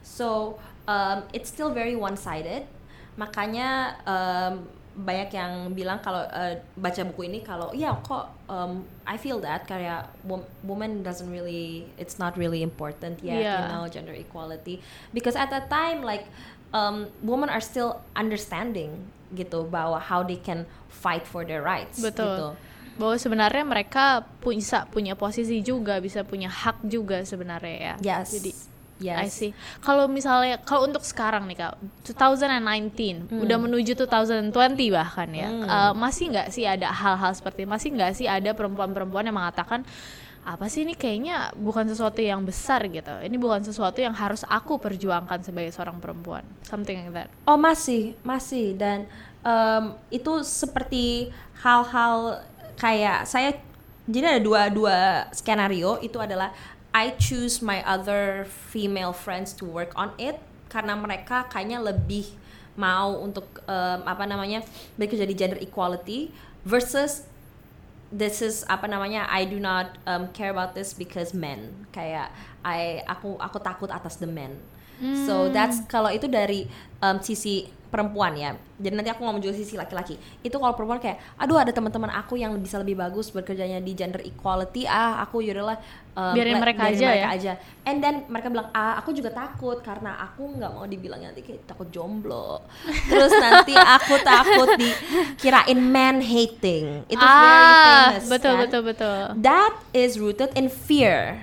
[0.04, 2.68] So um, it's still very one sided
[3.17, 4.63] makanya um,
[4.97, 9.69] banyak yang bilang kalau uh, baca buku ini kalau ya kok um, I feel that
[9.69, 13.69] kayak wom- woman doesn't really it's not really important yet you Yeah.
[13.69, 14.82] know gender equality
[15.13, 16.25] because at that time like
[16.73, 19.06] um, women are still understanding
[19.38, 22.25] gitu bahwa how they can fight for their rights Betul.
[22.25, 22.47] gitu.
[22.97, 27.93] Bahwa sebenarnya mereka bisa punya posisi juga, bisa punya hak juga sebenarnya ya.
[28.01, 28.34] Yes.
[28.34, 28.51] Jadi
[29.00, 29.18] yes.
[29.18, 29.52] I see.
[29.82, 31.74] Kalau misalnya kalau untuk sekarang nih Kak,
[32.14, 34.54] 2019 udah menuju 2020
[34.94, 35.50] bahkan ya.
[35.50, 39.86] eh, masih nggak sih ada hal-hal seperti masih nggak sih ada perempuan-perempuan yang mengatakan
[40.48, 43.12] apa sih ini kayaknya bukan sesuatu yang besar gitu.
[43.12, 46.48] Ini bukan sesuatu yang harus aku perjuangkan sebagai seorang perempuan.
[46.64, 47.28] Something like that.
[47.44, 49.04] Oh masih, masih dan
[49.44, 52.40] em, itu seperti hal-hal
[52.80, 53.60] kayak saya
[54.08, 54.98] jadi ada dua dua
[55.36, 56.56] skenario itu adalah
[56.98, 60.42] I choose my other female friends to work on it
[60.74, 62.26] karena mereka kayaknya lebih
[62.74, 64.66] mau untuk em, apa namanya
[64.98, 66.34] bekerja di gender equality
[66.66, 67.30] versus
[68.10, 71.86] this is apa namanya I do not um, care about this because men.
[71.94, 72.34] Kayak
[72.66, 74.58] I aku aku takut atas the men
[75.26, 76.66] so that's kalau itu dari
[77.02, 78.52] um, sisi perempuan ya.
[78.78, 80.20] Jadi nanti aku ngomong juga sisi laki-laki.
[80.44, 84.22] Itu kalau perempuan kayak aduh ada teman-teman aku yang bisa lebih bagus bekerjanya di gender
[84.22, 84.86] equality.
[84.86, 85.80] Ah aku yaudahlah
[86.14, 87.28] um, Biarin mereka biarin aja mereka ya.
[87.34, 87.54] aja.
[87.88, 91.66] And then mereka bilang ah aku juga takut karena aku nggak mau dibilang nanti kayak
[91.66, 92.62] takut jomblo.
[93.10, 97.08] Terus nanti aku takut dikirain man hating.
[97.08, 97.82] Itu very ah,
[98.14, 98.62] famous betul kan?
[98.68, 99.20] betul betul.
[99.40, 101.42] that is rooted in fear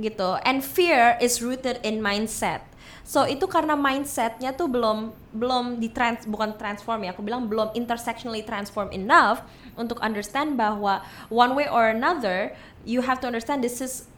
[0.00, 0.40] gitu.
[0.46, 2.71] And fear is rooted in mindset
[3.12, 8.40] so itu karena mindsetnya tuh belum belum ditrans bukan transform ya aku bilang belum intersectionally
[8.40, 9.44] transform enough
[9.76, 12.56] untuk understand bahwa one way or another
[12.88, 14.08] you have to understand this is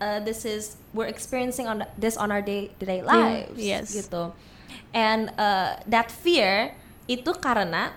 [0.00, 3.92] uh, this is we're experiencing on this on our day to day lives yes.
[3.92, 4.32] gitu
[4.96, 6.72] and uh, that fear
[7.04, 7.92] itu karena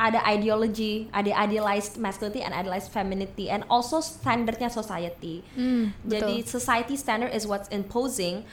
[0.00, 5.44] ada ideology, ada idealized masculinity and idealized femininity, and also standarnya society.
[5.52, 6.48] Hmm, Jadi betul.
[6.56, 8.48] society standard is what's imposing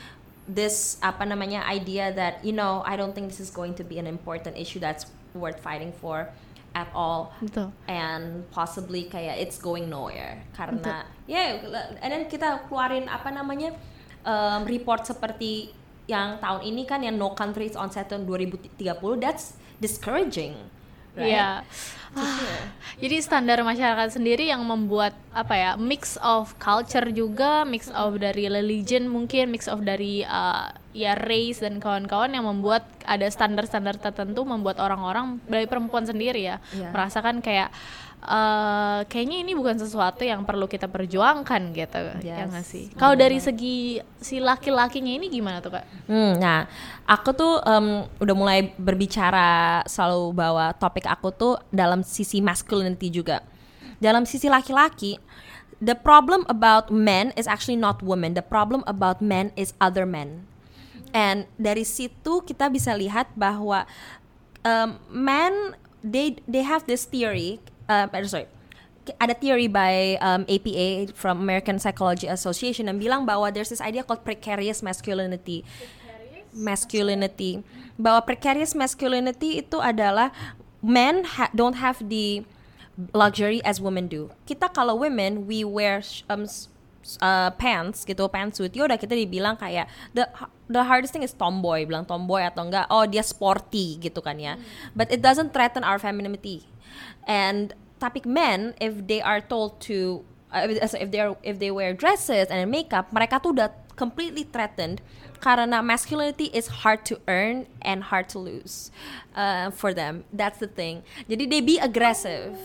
[0.47, 3.99] this apa namanya idea that you know I don't think this is going to be
[3.99, 6.31] an important issue that's worth fighting for
[6.71, 7.73] at all Betul.
[7.87, 11.59] and possibly kayak it's going nowhere karena ya
[11.99, 13.75] and then kita keluarin apa namanya
[14.23, 15.75] um, report seperti
[16.07, 18.79] yang tahun ini kan yang No Countries on Set tahun 2030
[19.19, 20.55] that's discouraging
[21.17, 21.33] right?
[21.33, 21.49] Iya.
[22.17, 22.65] Ah,
[22.97, 28.49] jadi standar masyarakat sendiri yang membuat apa ya mix of culture juga, mix of dari
[28.49, 34.41] religion mungkin, mix of dari uh, ya race dan kawan-kawan yang membuat ada standar-standar tertentu
[34.41, 36.89] membuat orang-orang dari perempuan sendiri ya Iya.
[36.89, 37.69] merasakan kayak
[38.17, 42.85] eh kayaknya ini bukan sesuatu yang perlu kita perjuangkan gitu ya Yes, nggak sih?
[42.97, 45.85] Kalau dari segi si laki-lakinya ini gimana tuh kak?
[46.09, 46.65] Hmm, nah,
[47.05, 53.45] aku tuh em, udah mulai berbicara selalu bahwa topik aku tuh dalam sisi masculinity juga.
[54.01, 55.21] Dalam sisi laki-laki,
[55.77, 58.33] the problem about men is actually not women.
[58.33, 60.49] The problem about men is other men.
[61.15, 63.85] And dari situ kita bisa lihat bahwa
[64.65, 67.61] um, men they they have this theory.
[67.87, 68.47] Uh, sorry,
[69.15, 74.03] ada theory by um, APA from American Psychology Association yang bilang bahwa there's this idea
[74.03, 75.63] called precarious masculinity.
[76.51, 77.63] Masculinity.
[77.95, 80.35] Bahwa precarious masculinity itu adalah
[80.83, 82.43] men ha- don't have the
[83.15, 84.27] luxury as women do.
[84.43, 86.43] Kita kalau women we wear um,
[87.23, 88.73] uh, pants gitu, pantsuit.
[88.75, 90.27] Ya udah kita dibilang kayak the
[90.67, 94.59] the hardest thing is tomboy, bilang tomboy atau enggak oh dia sporty gitu kan ya.
[94.97, 96.67] But it doesn't threaten our femininity.
[97.27, 100.21] And tapi men if they are told to
[100.53, 105.01] uh, if they are if they wear dresses and makeup, mereka tuh udah completely threatened
[105.41, 108.89] karena masculinity is hard to earn and hard to lose
[109.37, 110.25] uh, for them.
[110.33, 111.05] That's the thing.
[111.29, 112.57] Jadi they be aggressive.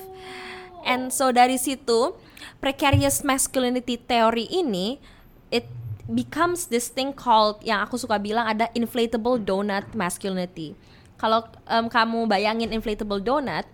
[0.82, 2.16] And so dari situ
[2.58, 4.98] precarious masculinity teori ini
[5.52, 5.68] it
[6.10, 10.74] becomes this thing called yang aku suka bilang ada inflatable donut masculinity.
[11.20, 13.68] Kalau em, kamu bayangin inflatable donut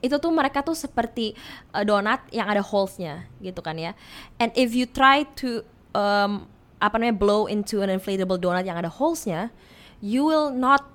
[0.00, 1.36] itu tuh mereka tuh seperti
[1.72, 3.92] uh, donat yang ada holes-nya gitu kan ya.
[4.40, 5.64] And if you try to
[5.96, 6.48] um,
[6.80, 9.52] apa namanya blow into an inflatable donut yang ada holes-nya,
[10.00, 10.88] you will not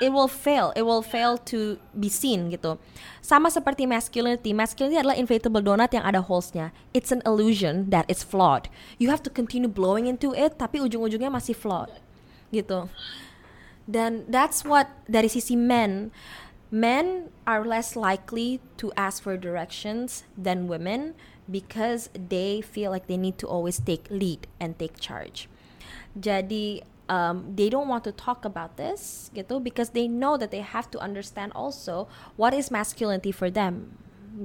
[0.00, 0.72] it will fail.
[0.74, 2.80] It will fail to be seen gitu.
[3.20, 4.50] Sama seperti masculinity.
[4.50, 6.74] Masculinity adalah inflatable donut yang ada holes-nya.
[6.90, 8.66] It's an illusion that is flawed.
[8.98, 11.92] You have to continue blowing into it tapi ujung-ujungnya masih flawed.
[12.50, 12.90] Gitu.
[13.86, 16.10] Dan that's what dari sisi men
[16.70, 21.14] men are less likely to ask for directions than women
[21.50, 25.50] because they feel like they need to always take lead and take charge.
[26.14, 30.62] Jadi um, they don't want to talk about this gitu because they know that they
[30.62, 32.06] have to understand also
[32.38, 33.90] what is masculinity for them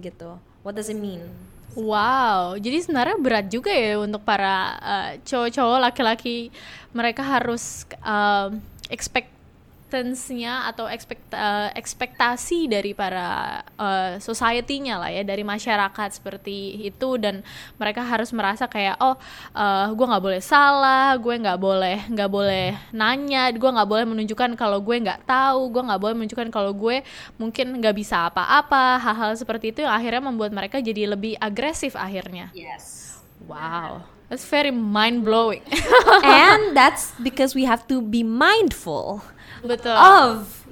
[0.01, 0.41] gitu.
[0.65, 1.29] What does it mean?
[1.77, 6.49] Wow, jadi sebenarnya berat juga ya untuk para uh, cowok-cowok laki-laki
[6.95, 8.63] mereka harus um,
[9.95, 17.15] expectance-nya atau expect, uh, ekspektasi dari para uh, society-nya lah ya dari masyarakat seperti itu
[17.15, 17.39] dan
[17.79, 19.15] mereka harus merasa kayak oh
[19.55, 24.51] uh, gue nggak boleh salah, gue nggak boleh nggak boleh nanya, gue nggak boleh menunjukkan
[24.59, 26.99] kalau gue nggak tahu, gue nggak boleh menunjukkan kalau gue
[27.39, 32.51] mungkin nggak bisa apa-apa, hal-hal seperti itu yang akhirnya membuat mereka jadi lebih agresif akhirnya.
[32.51, 33.15] Yes.
[33.45, 35.63] Wow, that's very mind blowing.
[36.27, 39.23] and that's because we have to be mindful
[39.63, 39.95] Betul.
[39.95, 40.67] of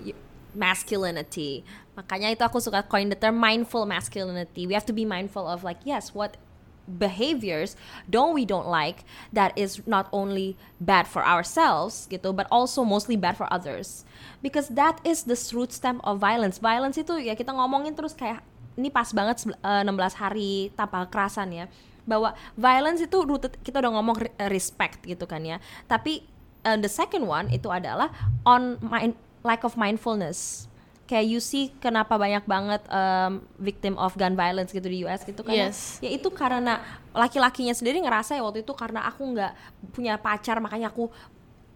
[0.52, 1.64] masculinity.
[1.96, 4.68] Makanya itu aku suka coin the term mindful masculinity.
[4.68, 6.36] We have to be mindful of like yes, what
[6.84, 7.80] behaviors
[8.12, 13.16] don't we don't like that is not only bad for ourselves gitu but also mostly
[13.16, 14.04] bad for others
[14.44, 18.44] because that is the root stem of violence violence itu ya kita ngomongin terus kayak
[18.76, 21.66] ini pas banget sebel- eh, 16 hari tanpa kekerasan ya
[22.04, 26.24] bahwa violence itu rooted kita udah ngomong re- respect gitu kan ya tapi
[26.62, 28.12] uh, the second one itu adalah
[28.44, 30.68] on mind lack of mindfulness
[31.04, 35.44] kayak you see kenapa banyak banget um, victim of gun violence gitu di US gitu
[35.44, 35.68] kan ya.
[35.68, 36.00] Yes.
[36.00, 36.80] ya itu karena
[37.12, 39.52] laki-lakinya sendiri ngerasa ya waktu itu karena aku nggak
[39.92, 41.12] punya pacar makanya aku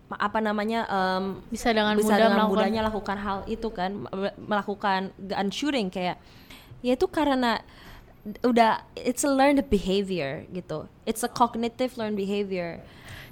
[0.08, 4.36] apa namanya um, Bisa dengan bisa mudah dengan melakukan- mudahnya lakukan hal itu kan me-
[4.40, 6.16] melakukan gun shooting kayak
[6.80, 7.60] ya itu karena
[8.44, 12.84] udah it's a learned behavior gitu it's a cognitive learned behavior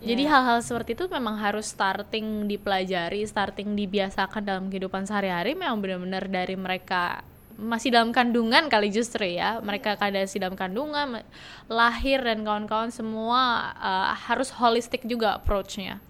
[0.03, 6.27] Jadi hal-hal seperti itu memang harus starting dipelajari, starting dibiasakan dalam kehidupan sehari-hari memang benar-benar
[6.27, 7.23] dari mereka
[7.55, 9.63] masih dalam kandungan kali justru ya.
[9.63, 11.23] Mereka kada masih dalam kandungan,
[11.71, 16.03] lahir dan kawan-kawan semua uh, harus holistik juga approach-nya.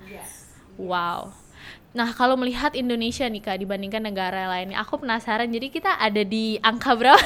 [0.75, 1.44] Wow.
[1.95, 5.47] Nah, kalau melihat Indonesia nih Kak dibandingkan negara lainnya, aku penasaran.
[5.47, 7.23] Jadi kita ada di angka berapa?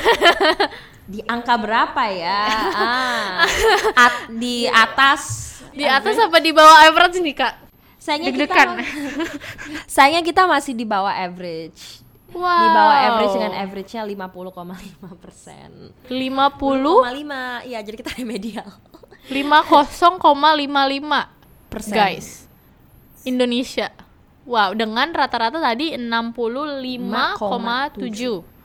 [1.10, 2.45] di angka berapa ya
[2.77, 3.41] ah,
[3.97, 5.21] at- di atas
[5.73, 7.53] di atas apa di bawah average nih Kak?
[7.97, 8.69] sayangnya kita Deg-degan.
[9.97, 12.45] sayangnya kita masih di bawah average Wow.
[12.62, 14.53] di bawah average dengan average-nya 50,5
[15.17, 15.69] persen
[16.05, 18.69] 50 5,5 iya jadi kita remedial
[19.25, 20.13] 50,55
[21.73, 21.89] Persen.
[21.91, 22.45] guys
[23.25, 23.89] Indonesia
[24.49, 28.57] wow dengan rata-rata tadi 65,7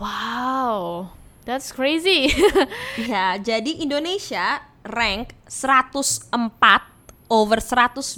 [0.00, 1.12] Wow,
[1.44, 2.32] that's crazy.
[2.96, 6.32] Ya, jadi Indonesia rank 104
[7.28, 8.16] over 120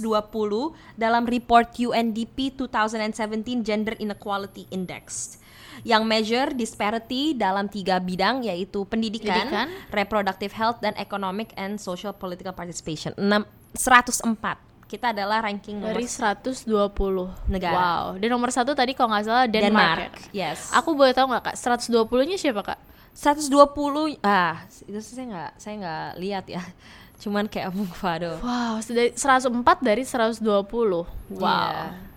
[0.95, 5.35] dalam report UNDP 2017 Gender Inequality Index
[5.83, 9.67] yang measure disparity dalam tiga bidang yaitu pendidikan, Pendidikan.
[9.91, 13.11] reproductive health dan economic and social political participation.
[13.19, 13.43] 6
[13.75, 14.72] 104.
[14.87, 17.75] Kita adalah ranking nomor Dari 120 Negara.
[17.75, 18.05] Wow.
[18.21, 19.71] Dan nomor satu tadi kalau nggak salah Denmark.
[19.73, 20.13] Denmark.
[20.35, 20.53] ya?
[20.53, 20.69] Yes.
[20.75, 21.55] Aku boleh tahu nggak kak?
[21.57, 22.79] 120-nya siapa kak?
[23.13, 26.61] 120 ah itu saya nggak saya nggak lihat ya.
[27.21, 28.41] Cuman kayak waduh.
[28.41, 30.41] Wow, dari 104 dari 120.
[30.43, 31.05] Wow.
[31.39, 32.11] Iya.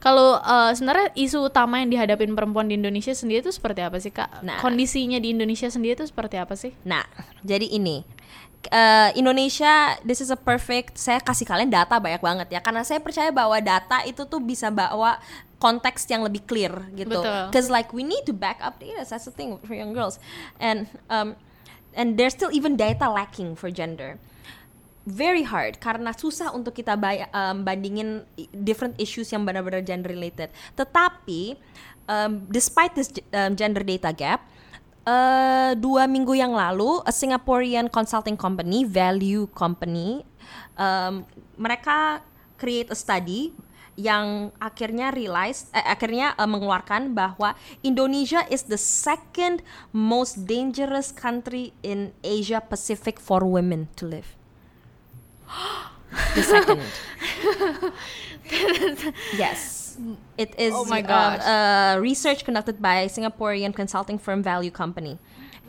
[0.00, 4.12] Kalau eh, sebenarnya isu utama yang dihadapin perempuan di Indonesia sendiri itu seperti apa sih
[4.12, 4.40] kak?
[4.40, 4.58] Nah.
[4.64, 6.72] Kondisinya di Indonesia sendiri itu seperti apa sih?
[6.88, 7.04] Nah,
[7.44, 8.04] jadi ini
[8.68, 11.00] eh, Indonesia, this is a perfect.
[11.00, 14.68] Saya kasih kalian data banyak banget ya, karena saya percaya bahwa data itu tuh bisa
[14.68, 15.16] bawa
[15.60, 17.20] konteks yang lebih clear gitu.
[17.20, 17.42] Betul.
[17.52, 19.04] Cause like we need to back up data.
[19.04, 20.20] That's the thing for young girls,
[20.60, 21.36] and um,
[21.96, 24.20] and there's still even data lacking for gender.
[25.08, 30.52] Very hard karena susah untuk kita bay- um, bandingin different issues yang benar-benar gender related.
[30.76, 31.56] Tetapi
[32.04, 34.44] um, despite this um, gender data gap,
[35.06, 40.20] eh dua minggu yang lalu, a Singaporean consulting company, Value Company,
[40.76, 41.24] um,
[41.56, 42.20] mereka
[42.60, 43.54] create a study
[44.00, 47.52] yang akhirnya realize, eh, akhirnya eh, mengeluarkan bahwa
[47.84, 49.60] Indonesia is the second
[49.92, 54.36] most dangerous country in Asia Pacific for women to live.
[56.36, 56.80] the second.
[59.36, 59.79] yes.
[60.36, 61.40] It is Oh my gosh.
[61.42, 65.20] uh, research conducted by Singaporean consulting firm Value Company.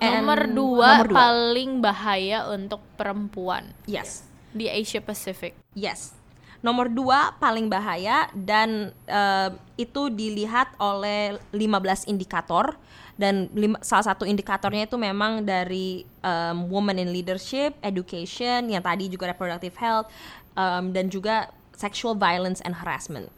[0.02, 1.18] And nomor dua nomor dua.
[1.18, 4.26] paling bahaya untuk perempuan Yes.
[4.50, 5.54] di Asia Pacific.
[5.78, 6.18] Yes.
[6.62, 12.78] Nomor dua paling bahaya dan eh, itu dilihat oleh 15 indikator
[13.18, 19.06] dan lima- salah satu indikatornya itu memang dari um, woman in leadership, education, yang tadi
[19.06, 20.10] juga reproductive health
[20.54, 23.30] um, dan juga sexual violence and harassment.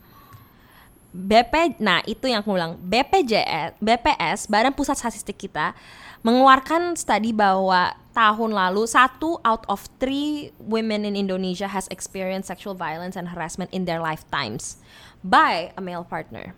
[1.14, 5.78] BP, nah itu yang aku bilang BPJS, BPS, Badan Pusat Statistik kita
[6.26, 12.74] mengeluarkan studi bahwa tahun lalu satu out of three women in Indonesia has experienced sexual
[12.74, 14.82] violence and harassment in their lifetimes
[15.22, 16.58] by a male partner.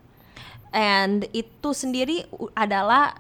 [0.76, 3.15] And itu sendiri adalah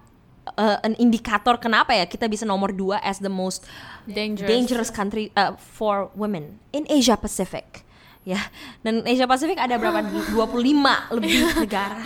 [0.59, 3.63] uh, an indikator kenapa ya kita bisa nomor dua as the most
[4.05, 4.47] Dangerous.
[4.47, 7.84] dangerous country uh, for women in Asia Pacific.
[8.25, 8.41] Ya,
[8.81, 10.01] dan Asia Pacific ada berapa?
[10.33, 12.01] 25 lebih negara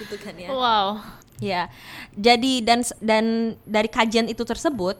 [0.00, 0.48] gitu kan ya.
[0.48, 1.04] Wow.
[1.36, 1.68] Ya,
[2.16, 3.24] jadi dan dan
[3.64, 4.96] dari kajian itu tersebut,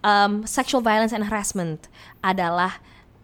[0.00, 1.88] um, sexual violence and harassment
[2.20, 2.80] adalah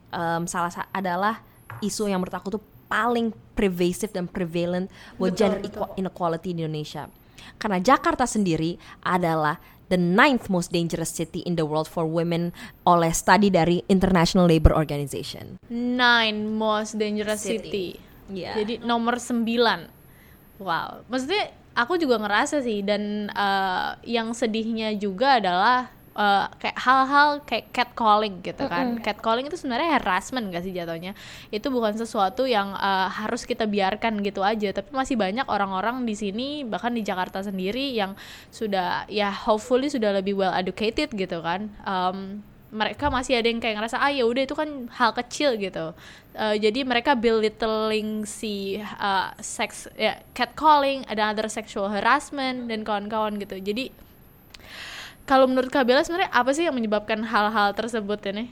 [0.09, 1.41] um, salah sa- adalah
[1.81, 5.89] isu yang menurut aku tuh paling pervasive dan prevalent buat Betul, gender betul.
[5.97, 7.09] inequality di Indonesia.
[7.57, 12.55] Karena Jakarta sendiri adalah the ninth most dangerous city in the world for women
[12.87, 15.59] oleh studi dari International Labour Organization.
[15.69, 17.59] Nine most dangerous city.
[17.61, 17.89] City.
[18.31, 18.63] Iya.
[18.63, 20.63] Jadi nomor 9.
[20.63, 21.03] Wow.
[21.11, 27.71] Maksudnya aku juga ngerasa sih dan eh, yang sedihnya juga adalah eh, kayak hal-hal kayak
[27.75, 28.99] catcalling gitu kan.
[29.05, 31.13] Catcalling itu sebenarnya harassment gak sih jatuhnya?
[31.53, 36.15] Itu bukan sesuatu yang eh, harus kita biarkan gitu aja, tapi masih banyak orang-orang di
[36.19, 38.19] sini bahkan di Jakarta sendiri yang
[38.51, 41.71] sudah ya hopefully sudah lebih well educated gitu kan.
[41.87, 45.91] Em, mereka masih ada yang kayak ngerasa ah ya udah itu kan hal kecil gitu
[46.31, 53.35] Eh, jadi mereka belittling si uh, sex ya catcalling ada other sexual harassment dan kawan-kawan
[53.43, 53.91] gitu jadi
[55.31, 58.51] kalau menurut Kak Bella sebenarnya apa sih yang menyebabkan hal-hal tersebut ini?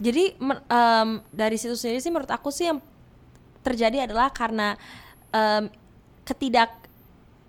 [0.00, 2.80] Jadi em, dari situ sendiri sih menurut aku sih yang
[3.60, 4.72] terjadi adalah karena
[5.28, 5.68] em,
[6.24, 6.72] ketidak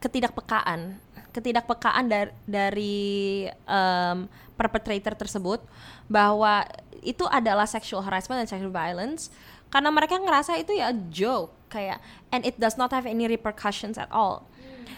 [0.04, 1.00] ketidakpekaan.
[1.32, 3.08] Ketidakpekaan dari dari
[3.48, 4.28] em,
[4.60, 5.64] perpetrator tersebut
[6.12, 6.68] bahwa
[7.00, 9.32] itu adalah sexual harassment dan sexual violence.
[9.72, 14.12] Karena mereka ngerasa itu ya joke kayak and it does not have any repercussions at
[14.12, 14.44] all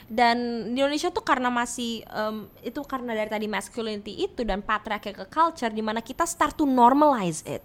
[0.07, 5.27] dan di Indonesia tuh karena masih em, itu karena dari tadi masculinity itu dan patriarchal
[5.27, 7.63] culture di mana kita start to normalize it.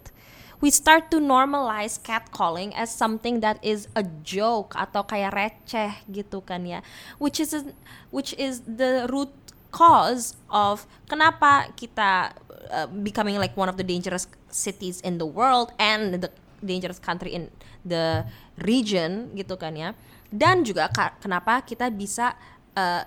[0.63, 6.39] We start to normalize catcalling as something that is a joke atau kayak receh gitu
[6.47, 6.87] kan ya.
[7.19, 7.67] Which is
[8.15, 9.35] which is the root
[9.75, 12.39] cause of kenapa kita
[12.71, 16.31] uh, becoming like one of the dangerous cities in the world and the
[16.63, 17.51] dangerous country in
[17.83, 18.25] the
[18.63, 19.93] region gitu kan ya
[20.33, 20.89] dan juga
[21.21, 22.33] kenapa kita bisa
[22.79, 23.05] uh,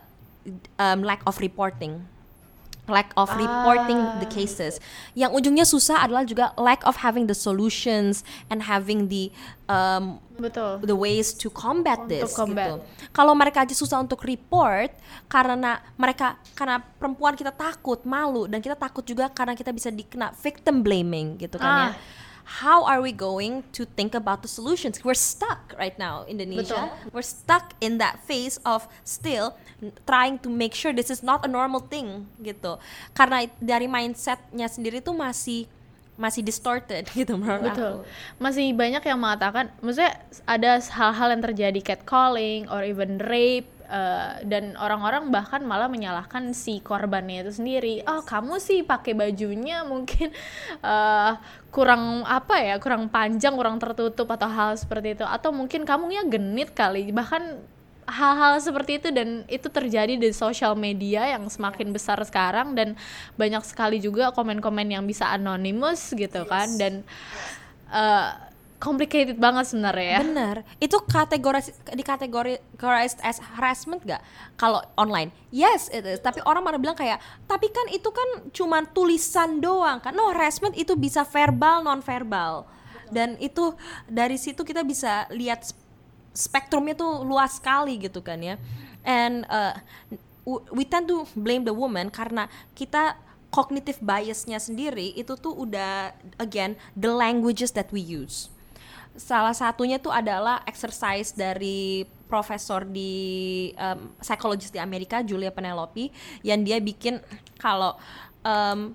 [0.78, 2.04] um, lack of reporting
[2.88, 4.78] lack of reporting the cases.
[5.18, 9.34] Yang ujungnya susah adalah juga lack of having the solutions and having the
[9.66, 10.86] um, Betul.
[10.86, 12.78] the ways to combat this combat.
[12.78, 13.10] gitu.
[13.10, 14.94] Kalau mereka aja susah untuk report
[15.26, 20.30] karena mereka karena perempuan kita takut, malu dan kita takut juga karena kita bisa dikena
[20.38, 21.98] victim blaming gitu kan ya.
[22.46, 25.02] How are we going to think about the solutions?
[25.02, 26.94] We're stuck right now Indonesia.
[27.10, 29.58] We're stuck in that phase of still
[30.06, 32.78] trying to make sure this is not a normal thing gitu.
[33.18, 35.66] Karena dari mindsetnya sendiri tuh masih
[36.16, 37.74] masih distorted gitu menurut Betul.
[37.76, 37.90] aku.
[38.40, 40.16] Masih banyak yang mengatakan, maksudnya
[40.48, 46.82] ada hal-hal yang terjadi catcalling or even rape uh, dan orang-orang bahkan malah menyalahkan si
[46.82, 47.96] korbannya itu sendiri.
[48.06, 50.34] Oh, kamu sih pakai bajunya mungkin
[50.84, 51.38] uh,
[51.70, 56.74] kurang apa ya, kurang panjang, kurang tertutup atau hal seperti itu atau mungkin kamunya genit
[56.74, 57.10] kali.
[57.10, 57.76] Bahkan
[58.06, 62.94] hal-hal seperti itu dan itu terjadi di sosial media yang semakin besar sekarang dan
[63.34, 67.02] banyak sekali juga komen-komen yang bisa anonymous gitu kan dan
[67.90, 68.45] uh,
[68.78, 70.20] complicated banget sebenarnya ya.
[70.22, 74.20] Bener, itu kategori dikategorized as harassment gak?
[74.60, 76.20] Kalau online, yes it is.
[76.20, 80.12] Tapi orang mana bilang kayak, tapi kan itu kan cuman tulisan doang kan?
[80.12, 82.68] No, harassment itu bisa verbal, non verbal.
[83.08, 83.74] Dan itu
[84.10, 85.80] dari situ kita bisa lihat sp-
[86.36, 88.60] spektrumnya tuh luas sekali gitu kan ya.
[89.06, 89.78] And uh,
[90.74, 93.18] we tend to blame the woman karena kita
[93.54, 96.12] cognitive biasnya sendiri itu tuh udah
[96.42, 98.52] again the languages that we use
[99.16, 106.12] salah satunya tuh adalah exercise dari profesor di um, psychologist di Amerika Julia Penelope
[106.44, 107.24] yang dia bikin
[107.56, 107.96] kalau
[108.44, 108.92] um,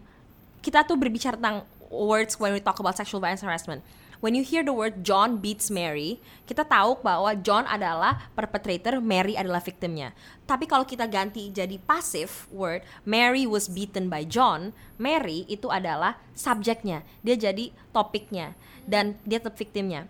[0.60, 3.80] kita tuh berbicara tentang words when we talk about sexual violence harassment.
[4.20, 9.32] When you hear the word John beats Mary, kita tahu bahwa John adalah perpetrator, Mary
[9.32, 10.12] adalah victimnya.
[10.44, 16.20] Tapi kalau kita ganti jadi passive word, Mary was beaten by John, Mary itu adalah
[16.36, 18.52] subjeknya, dia jadi topiknya
[18.84, 20.04] dan dia tetap victimnya.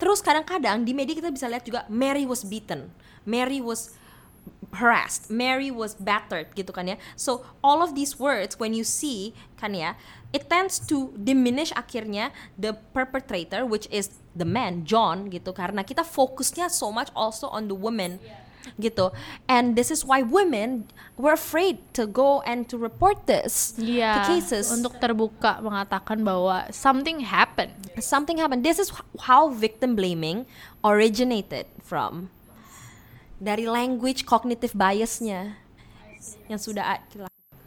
[0.00, 2.88] Terus kadang-kadang di media kita bisa lihat juga Mary was beaten,
[3.28, 3.92] Mary was
[4.70, 6.96] harassed, Mary was battered gitu kan ya.
[7.18, 9.98] So all of these words when you see kan ya,
[10.30, 16.06] it tends to diminish akhirnya the perpetrator which is the man John gitu karena kita
[16.06, 18.22] fokusnya so much also on the woman
[18.78, 19.10] gitu.
[19.48, 24.38] And this is why women were afraid to go and to report this Iya, the
[24.38, 24.68] cases.
[24.70, 27.74] untuk terbuka mengatakan bahwa something happened.
[27.98, 28.62] something happened.
[28.62, 28.92] This is
[29.26, 30.44] how victim blaming
[30.86, 32.28] originated from
[33.40, 35.56] dari language cognitive biasnya
[36.46, 37.00] yang sudah.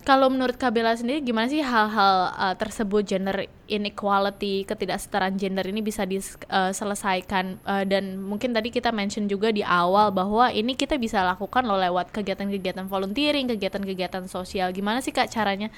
[0.04, 6.04] Kalau menurut Kabela sendiri gimana sih hal-hal uh, tersebut gender inequality, ketidaksetaraan gender ini bisa
[6.04, 11.64] diselesaikan uh, dan mungkin tadi kita mention juga di awal bahwa ini kita bisa lakukan
[11.64, 14.76] loh lewat kegiatan-kegiatan volunteering, kegiatan-kegiatan sosial.
[14.76, 15.72] Gimana sih Kak caranya?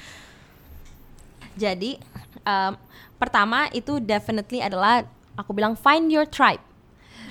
[1.54, 2.02] Jadi
[2.44, 2.74] um,
[3.22, 5.06] pertama itu definitely adalah
[5.38, 6.66] aku bilang find your tribe.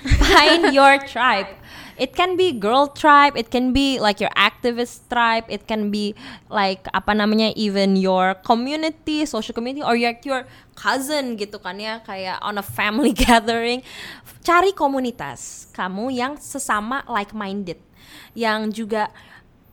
[0.30, 1.50] find your tribe.
[1.94, 6.18] It can be girl tribe, it can be like your activist tribe, it can be
[6.50, 10.42] like apa namanya even your community, social community or your your
[10.74, 13.80] cousin gitu kan ya kayak on a family gathering.
[14.42, 17.78] Cari komunitas kamu yang sesama like minded
[18.34, 19.08] yang juga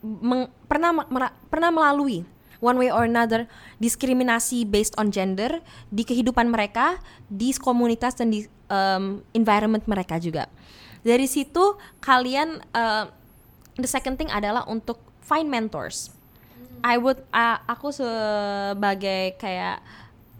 [0.02, 2.26] meng- pernah mera- pernah melalui
[2.62, 3.50] one way or another
[3.82, 5.60] diskriminasi based on gender
[5.90, 10.46] di kehidupan mereka, di komunitas dan di um, environment mereka juga.
[11.02, 13.10] Dari situ kalian uh,
[13.78, 16.14] the second thing adalah untuk find mentors.
[16.82, 19.82] I would uh, aku sebagai kayak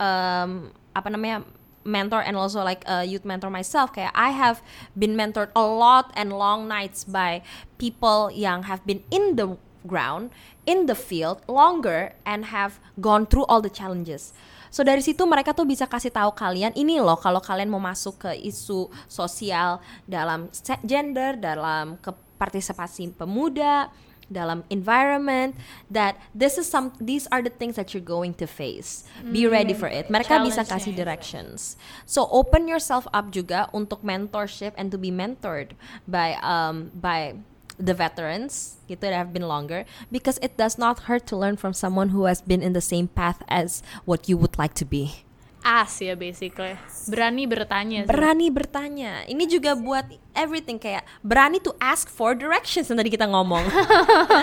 [0.02, 1.46] um, apa namanya
[1.86, 4.62] mentor and also like a youth mentor myself kayak I have
[4.94, 7.42] been mentored a lot and long nights by
[7.82, 10.30] people yang have been in the ground
[10.66, 14.34] in the field longer and have gone through all the challenges.
[14.72, 18.24] So dari situ mereka tuh bisa kasih tahu kalian ini loh kalau kalian mau masuk
[18.24, 20.48] ke isu sosial dalam
[20.88, 23.92] gender, dalam kepartisipasi pemuda,
[24.32, 25.52] dalam environment
[25.92, 29.04] that this is some these are the things that you're going to face.
[29.28, 30.08] Be ready for it.
[30.08, 31.76] Mereka bisa kasih directions.
[32.08, 35.76] So open yourself up juga untuk mentorship and to be mentored
[36.08, 37.36] by um by
[37.82, 41.74] the veterans gitu that have been longer because it does not hurt to learn from
[41.74, 45.26] someone who has been in the same path as what you would like to be.
[45.62, 46.74] As ya basically.
[47.06, 48.06] Berani bertanya.
[48.06, 48.10] sih.
[48.10, 49.22] Berani bertanya.
[49.30, 53.62] Ini juga buat everything kayak berani to ask for directions yang tadi kita ngomong.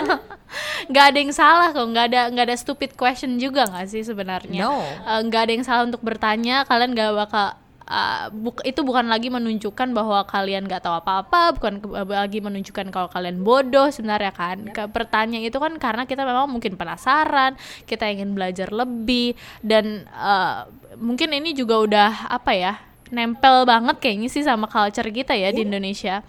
[0.89, 4.63] nggak ada yang salah kok nggak ada nggak ada stupid question juga nggak sih sebenarnya
[4.63, 4.79] No.
[5.27, 7.59] Nggak ada yang salah untuk bertanya kalian nggak bakal
[7.89, 12.87] uh, buk- itu bukan lagi menunjukkan bahwa kalian nggak tahu apa-apa bukan ke- lagi menunjukkan
[12.93, 14.57] kalau kalian bodoh sebenarnya kan.
[14.71, 20.69] Ke- pertanyaan itu kan karena kita memang mungkin penasaran kita ingin belajar lebih dan uh,
[20.95, 22.73] mungkin ini juga udah apa ya
[23.09, 26.21] nempel banget kayaknya sih sama culture kita ya di Indonesia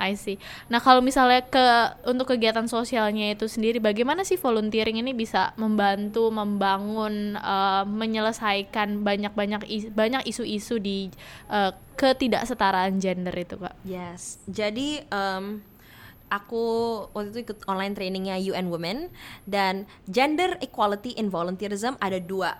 [0.00, 0.40] I see.
[0.72, 1.66] Nah kalau misalnya ke
[2.08, 9.62] untuk kegiatan sosialnya itu sendiri, bagaimana sih volunteering ini bisa membantu membangun, uh, menyelesaikan banyak-banyak
[9.68, 11.12] is- banyak isu-isu di
[11.52, 13.76] uh, ketidaksetaraan gender itu, kak?
[13.84, 14.40] Yes.
[14.48, 15.60] Jadi um,
[16.32, 16.64] aku
[17.12, 19.12] waktu itu ikut online trainingnya UN Women
[19.44, 22.56] dan gender equality in volunteerism ada dua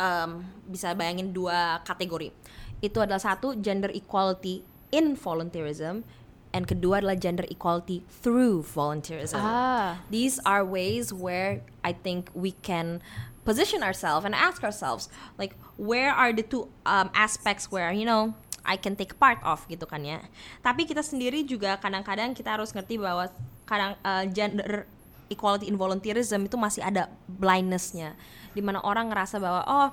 [0.00, 2.32] um, bisa bayangin dua kategori.
[2.80, 6.02] Itu adalah satu gender equality in volunteerism
[6.50, 9.38] and kedua adalah gender equality through volunteerism.
[9.38, 10.02] Ah.
[10.10, 13.02] These are ways where I think we can
[13.46, 15.08] position ourselves and ask ourselves
[15.40, 19.64] like where are the two um, aspects where you know I can take part of
[19.66, 20.20] gitu kan ya.
[20.60, 23.32] Tapi kita sendiri juga kadang-kadang kita harus ngerti bahwa
[23.64, 24.84] kadang uh, gender
[25.30, 28.18] equality in volunteerism itu masih ada blindnessnya,
[28.52, 29.88] di mana orang ngerasa bahwa oh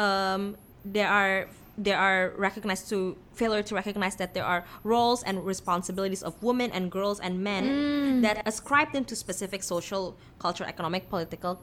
[0.00, 0.42] um,
[0.82, 1.46] there are
[1.80, 6.68] there are recognized to failure to recognize that there are roles and responsibilities of women
[6.76, 11.56] and girls and men that ascribe them to specific social, cultural, economic, political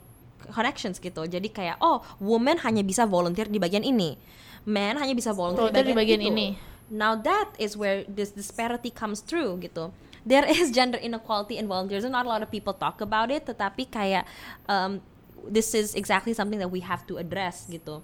[0.50, 1.30] connections gitu.
[1.30, 4.18] Jadi kayak oh, woman hanya bisa volunteer di bagian ini.
[4.66, 6.34] Men hanya bisa volunteer, Volunteer di bagian itu.
[6.34, 6.48] ini.
[6.90, 9.94] Now that is where this disparity comes through gitu.
[10.26, 12.10] There is gender inequality in volunteerism.
[12.10, 14.26] Not a lot of people talk about it, tetapi kayak
[14.66, 15.06] um,
[15.46, 18.02] this is exactly something that we have to address gitu.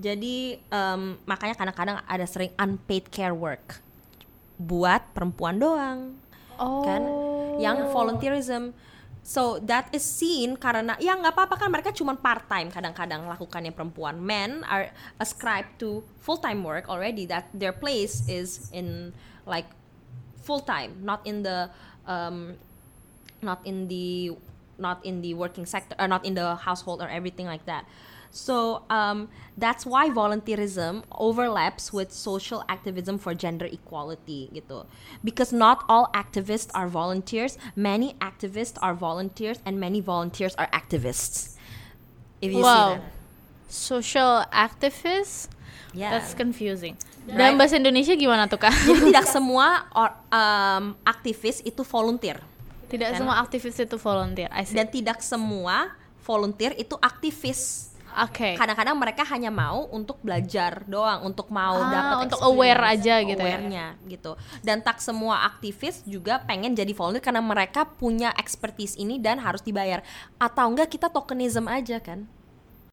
[0.00, 3.80] Jadi um, makanya kadang-kadang ada sering unpaid care work
[4.56, 6.16] buat perempuan doang.
[6.60, 6.84] Oh.
[6.86, 7.02] kan?
[7.58, 8.72] Yang volunteerism.
[9.22, 13.70] So that is seen karena ya nggak apa-apa kan mereka cuma part time kadang-kadang lakukannya
[13.70, 14.18] perempuan.
[14.18, 14.90] Men are
[15.22, 19.14] ascribed to full time work already that their place is in
[19.46, 19.70] like
[20.42, 21.70] full time not in the
[22.10, 22.58] um,
[23.46, 24.34] not in the
[24.82, 27.86] not in the working sector or not in the household or everything like that
[28.32, 29.28] so um,
[29.60, 34.88] that's why volunteerism overlaps with social activism for gender equality gitu
[35.20, 41.60] because not all activists are volunteers many activists are volunteers and many volunteers are activists
[42.40, 42.72] if you Wow.
[42.72, 43.04] see that
[43.68, 45.48] Social activist?
[45.92, 46.96] yeah That's confusing.
[47.24, 47.36] Right.
[47.36, 48.72] Dalam bahasa Indonesia gimana tuh, Kak?
[48.84, 52.40] jadi tidak semua or, um, aktivis itu volunteer
[52.88, 53.24] Tidak Kan?
[53.24, 54.48] semua aktivis itu volunteer.
[54.52, 54.76] I see.
[54.76, 58.54] dan tidak semua volunteer itu aktivis Oke.
[58.54, 63.38] kadang-kadang mereka hanya mau untuk belajar doang untuk mau Ah, dapat untuk aware aja gitu
[63.38, 63.56] ya.
[63.56, 69.16] awarenya gitu dan tak semua aktivis juga pengen jadi volunteer karena mereka punya expertise ini
[69.16, 70.00] dan harus dibayar
[70.36, 72.24] atau enggak kita tokenism aja kan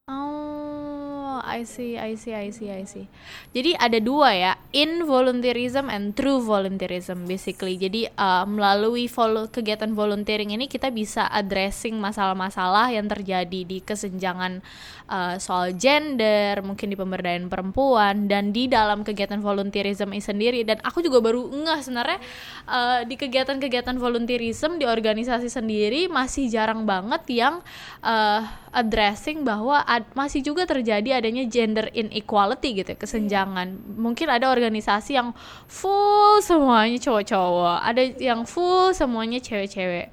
[0.09, 1.09] Oh,
[1.46, 3.06] I see, I see, I see, I see.
[3.54, 7.78] Jadi ada dua ya, involunteerism and true volunteerism basically.
[7.78, 14.66] Jadi uh, melalui volu- kegiatan volunteering ini kita bisa addressing masalah-masalah yang terjadi di kesenjangan
[15.06, 20.60] uh, soal gender, mungkin di pemberdayaan perempuan dan di dalam kegiatan volunteerism ini sendiri.
[20.66, 22.20] Dan aku juga baru ngeh sebenarnya
[22.66, 27.62] uh, di kegiatan-kegiatan volunteerism di organisasi sendiri masih jarang banget yang
[28.02, 33.76] uh, addressing bahwa ad- masih juga terjadi adanya gender inequality gitu ya, kesenjangan.
[33.97, 35.34] Mungkin ada organisasi yang
[35.65, 40.09] full semuanya cowok-cowok, ada yang full semuanya cewek-cewek.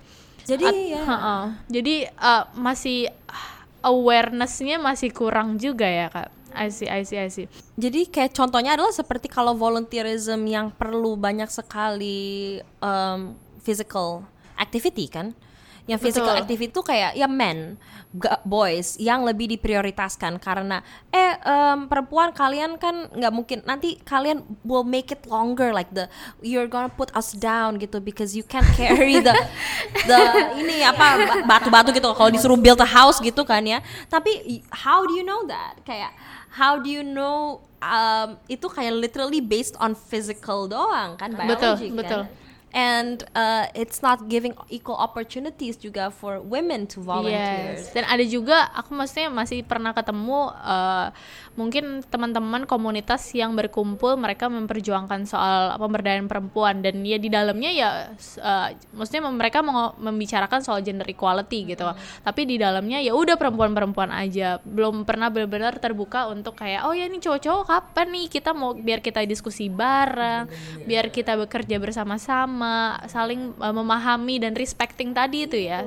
[0.46, 1.36] jadi At- ya Ha-ha.
[1.66, 3.10] Jadi uh, masih
[3.82, 6.30] awarenessnya masih kurang juga ya kak.
[6.56, 7.46] I see, I see, I see.
[7.76, 14.24] jadi kayak contohnya adalah seperti kalau volunteerism yang perlu banyak sekali um, physical
[14.56, 15.36] activity kan
[15.86, 16.42] yang physical Betul.
[16.42, 17.78] activity itu kayak ya men
[18.42, 20.42] boys yang lebih diprioritaskan.
[20.42, 20.82] Karena
[21.14, 26.10] eh em, perempuan kalian kan nggak mungkin nanti kalian will make it longer like the
[26.42, 29.34] you're gonna put us down gitu because you can't carry the
[30.10, 30.20] the
[30.58, 32.10] ini apa ba- batu-batu gitu.
[32.10, 33.78] Kalau disuruh build a house gitu kan ya.
[34.10, 35.78] Tapi how do you know that?
[35.86, 36.10] Kayak
[36.56, 41.88] how do you know um, itu kayak literally based on physical doang kan Betul, biology
[41.92, 42.22] betul.
[42.24, 47.78] kan and uh, it's not giving equal opportunities juga for women to volunteer.
[47.78, 47.92] Yes.
[47.94, 51.08] Dan ada juga aku maksudnya masih pernah ketemu uh,
[51.56, 57.88] mungkin teman-teman komunitas yang berkumpul mereka memperjuangkan soal pemberdayaan perempuan dan ya di dalamnya ya
[58.44, 61.86] uh, maksudnya mereka mau membicarakan soal gender equality gitu.
[62.24, 64.58] Tapi di dalamnya ya udah perempuan-perempuan aja.
[64.64, 69.00] Belum pernah benar-benar terbuka untuk kayak oh ya ini cowok-cowok kapan nih kita mau biar
[69.00, 70.48] kita diskusi bareng,
[70.84, 72.55] biar kita bekerja bersama-sama,
[73.10, 75.84] saling uh, memahami dan respecting tadi itu ya.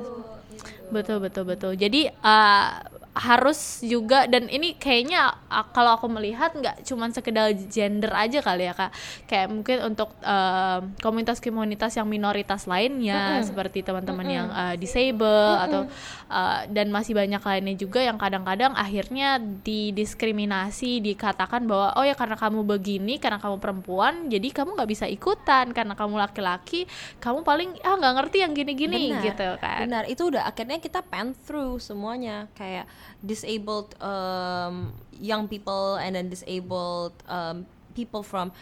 [0.90, 1.72] Betul betul betul.
[1.78, 5.34] Jadi uh, harus juga dan ini kayaknya
[5.74, 8.94] kalau aku melihat nggak cuman sekedar gender aja kali ya kak
[9.26, 13.46] kayak mungkin untuk uh, komunitas-komunitas yang minoritas lainnya mm -hmm.
[13.50, 14.38] seperti teman-teman mm -hmm.
[14.38, 15.64] yang uh, disable mm -hmm.
[15.66, 15.82] atau
[16.30, 22.38] uh, dan masih banyak lainnya juga yang kadang-kadang akhirnya didiskriminasi dikatakan bahwa oh ya karena
[22.38, 26.86] kamu begini karena kamu perempuan jadi kamu nggak bisa ikutan karena kamu laki-laki
[27.18, 31.34] kamu paling ah nggak ngerti yang gini-gini gitu kan benar itu udah akhirnya kita pen
[31.34, 32.86] through semuanya kayak
[33.24, 38.52] disabled um, young people and then disabled um, people from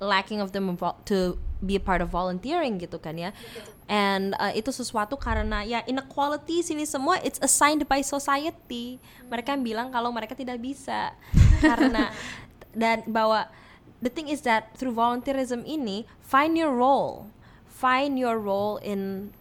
[0.00, 3.30] lacking of them to be a part of volunteering gitu kan ya.
[3.84, 9.00] And uh, itu sesuatu karena ya inequality sini semua it's assigned by society.
[9.28, 11.12] Mereka bilang kalau mereka tidak bisa.
[11.60, 12.12] Karena
[12.80, 13.48] dan bahwa
[14.00, 17.28] the thing is that through volunteerism ini find your role.
[17.68, 19.32] Find your role in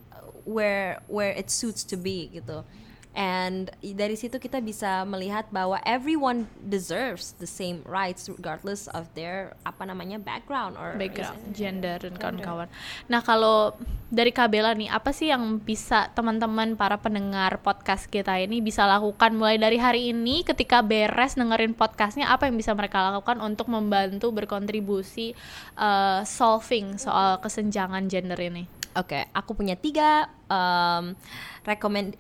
[0.44, 2.68] where where it suits to be gitu
[3.14, 9.54] and dari situ kita bisa melihat bahwa everyone deserves the same rights regardless of their
[9.66, 12.68] apa namanya background or background gender dan kawan-kawan.
[13.06, 13.78] Nah, kalau
[14.10, 19.34] dari Kabela nih apa sih yang bisa teman-teman para pendengar podcast kita ini bisa lakukan
[19.38, 24.34] mulai dari hari ini ketika beres dengerin podcastnya apa yang bisa mereka lakukan untuk membantu
[24.34, 25.38] berkontribusi
[25.78, 28.66] uh, solving soal kesenjangan gender ini?
[28.94, 31.18] Oke, okay, aku punya tiga um,
[31.66, 32.14] rekomend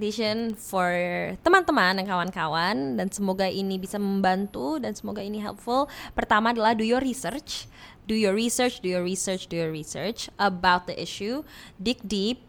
[0.00, 0.88] recommendation for
[1.44, 5.92] teman-teman dan kawan-kawan dan semoga ini bisa membantu dan semoga ini helpful.
[6.16, 7.68] Pertama adalah do your research.
[8.08, 11.44] Do your research, do your research, do your research about the issue.
[11.76, 12.42] Dig deep.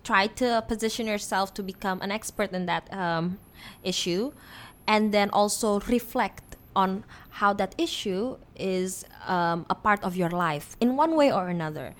[0.00, 3.36] Try to position yourself to become an expert in that um,
[3.84, 4.32] issue.
[4.88, 7.04] And then also reflect on
[7.38, 11.94] how that issue is um, a part of your life in one way or another.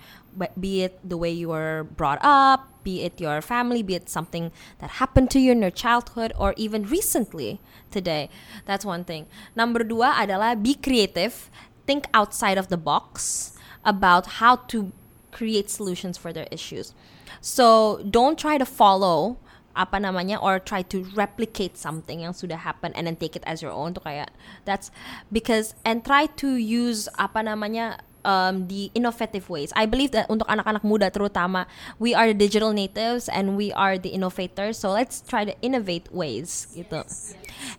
[0.59, 4.53] Be it the way you were brought up, be it your family, be it something
[4.79, 7.61] that happened to you in your childhood or even recently
[7.91, 8.29] today.
[8.67, 9.27] That's one thing.
[9.57, 11.51] Number dua adalah be creative,
[11.89, 13.53] think outside of the box
[13.85, 14.93] about how to
[15.33, 16.95] create solutions for their issues.
[17.41, 19.41] So don't try to follow
[19.75, 23.59] apa namanya or try to replicate something yang sudah happen and then take it as
[23.59, 24.31] your own tuh kayak
[24.63, 24.95] that's
[25.35, 29.73] because and try to use apa namanya um, the innovative ways.
[29.77, 31.67] I believe that untuk anak-anak muda terutama,
[31.99, 34.79] we are the digital natives and we are the innovators.
[34.79, 37.05] So let's try to innovate ways gitu.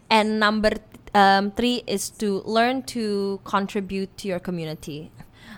[0.10, 0.78] And number
[1.14, 5.12] um, three is to learn to contribute to your community.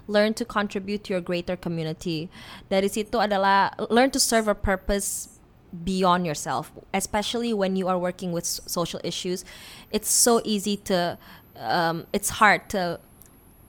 [0.07, 2.31] Learn to contribute to your greater community.
[2.71, 5.35] Dari situ adalah learn to serve a purpose
[5.83, 9.43] beyond yourself, especially when you are working with social issues.
[9.91, 11.19] It's so easy to,
[11.59, 13.03] um, it's hard to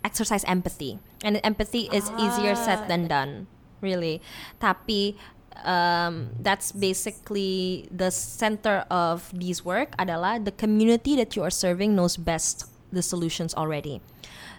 [0.05, 2.19] exercise empathy and empathy is ah.
[2.21, 3.47] easier said than done
[3.81, 4.21] really.
[4.61, 5.17] Tapi
[5.65, 11.95] um, that's basically the center of this work adalah the community that you are serving
[11.95, 14.01] knows best the solutions already.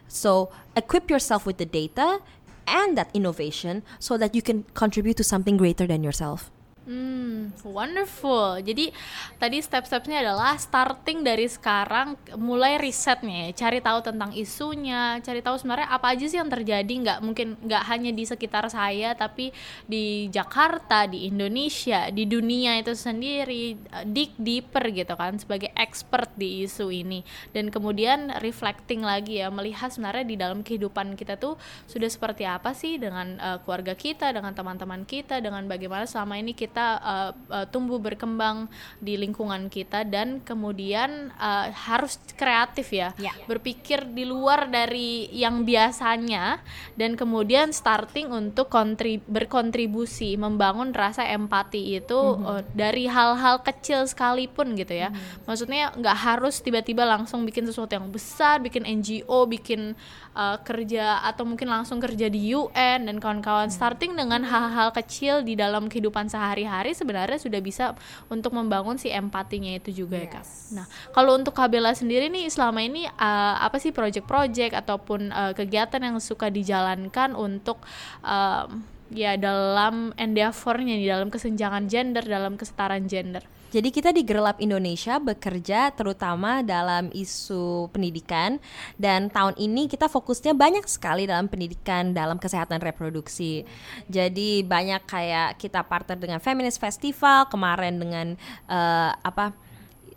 [0.07, 2.19] So equip yourself with the data
[2.67, 6.51] and that innovation so that you can contribute to something greater than yourself
[6.89, 8.57] Hmm, wonderful.
[8.65, 8.89] Jadi
[9.37, 15.61] tadi step-stepnya adalah starting dari sekarang, mulai risetnya, ya, cari tahu tentang isunya, cari tahu
[15.61, 16.89] sebenarnya apa aja sih yang terjadi.
[16.89, 19.53] Nggak mungkin nggak hanya di sekitar saya, tapi
[19.85, 23.77] di Jakarta, di Indonesia, di dunia itu sendiri,
[24.09, 27.21] dig deeper gitu kan, sebagai expert di isu ini.
[27.53, 31.53] Dan kemudian reflecting lagi ya, melihat sebenarnya di dalam kehidupan kita tuh
[31.85, 36.57] sudah seperti apa sih dengan uh, keluarga kita, dengan teman-teman kita, dengan bagaimana selama ini
[36.57, 38.71] kita kita uh, uh, tumbuh berkembang
[39.03, 45.67] di lingkungan kita dan kemudian uh, harus kreatif ya, ya berpikir di luar dari yang
[45.67, 46.63] biasanya
[46.95, 52.47] dan kemudian starting untuk kontrib berkontribusi membangun rasa empati itu mm -hmm.
[52.47, 55.43] uh, dari hal-hal kecil sekalipun gitu ya mm -hmm.
[55.51, 59.99] maksudnya nggak harus tiba-tiba langsung bikin sesuatu yang besar bikin NGO bikin
[60.39, 63.75] uh, kerja atau mungkin langsung kerja di UN dan kawan-kawan hmm.
[63.75, 67.99] starting dengan hal-hal kecil di dalam kehidupan sehari-hari sebenarnya sudah bisa
[68.31, 70.23] untuk membangun si empatinya itu juga yes.
[70.23, 70.45] ya kak.
[70.79, 75.99] Nah kalau untuk Kabela sendiri nih selama ini uh, apa sih project-project ataupun uh, kegiatan
[75.99, 77.83] yang suka dijalankan untuk
[78.23, 78.71] uh,
[79.11, 83.43] ya dalam endeavornya di dalam kesenjangan gender dalam kesetaraan gender.
[83.69, 88.57] Jadi kita di Girl Up Indonesia bekerja terutama dalam isu pendidikan
[88.97, 93.61] dan tahun ini kita fokusnya banyak sekali dalam pendidikan dalam kesehatan reproduksi.
[94.09, 98.27] Jadi banyak kayak kita partner dengan Feminist Festival kemarin dengan
[98.65, 99.53] uh, apa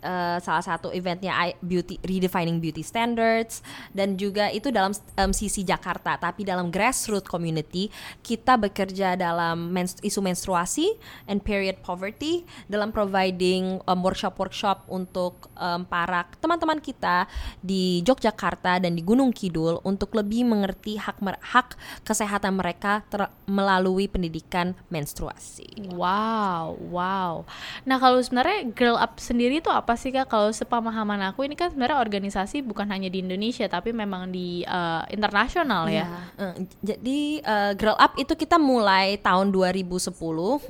[0.03, 1.33] uh, salah satu eventnya
[1.63, 3.63] beauty redefining beauty standards
[3.95, 7.87] dan juga itu dalam um, sisi Jakarta tapi dalam grassroots community
[8.21, 10.87] kita bekerja dalam menstru- isu menstruasi
[11.25, 17.25] and period poverty dalam providing um, workshop-workshop untuk um, para teman-teman kita
[17.63, 23.05] di Yogyakarta dan di Gunung Kidul untuk lebih mengerti hak hak kesehatan mereka
[23.47, 25.93] melalui pendidikan menstruasi.
[25.95, 27.47] Wow, wow.
[27.87, 30.27] Nah kalau sebenarnya Girl Up sendiri itu apa sih kak?
[30.27, 35.05] Kalau sepemahaman aku ini kan sebenarnya organisasi bukan hanya di Indonesia tapi memang di uh,
[35.13, 36.05] internasional ya.
[36.35, 40.11] Uh, jadi uh, Girl Up itu kita mulai tahun 2010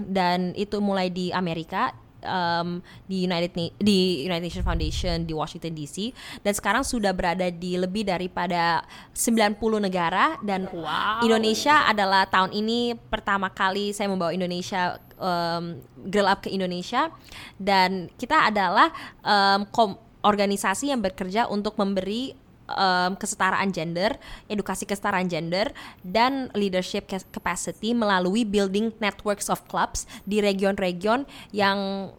[0.06, 5.76] dan itu mulai di Amerika um, di United Na di United Nations Foundation di Washington
[5.76, 6.12] DC
[6.42, 10.40] dan sekarang sudah berada di lebih daripada 90 negara.
[10.42, 11.22] Dan wow.
[11.24, 17.12] Indonesia adalah tahun ini pertama kali saya membawa Indonesia um, Girl Up ke Indonesia.
[17.60, 18.92] Dan kita adalah
[19.24, 19.68] um,
[20.24, 22.43] organisasi yang bekerja untuk memberi
[22.76, 24.18] um, kesetaraan gender,
[24.50, 25.72] edukasi kesetaraan gender,
[26.04, 32.10] dan leadership capacity melalui building networks of clubs di region-region yang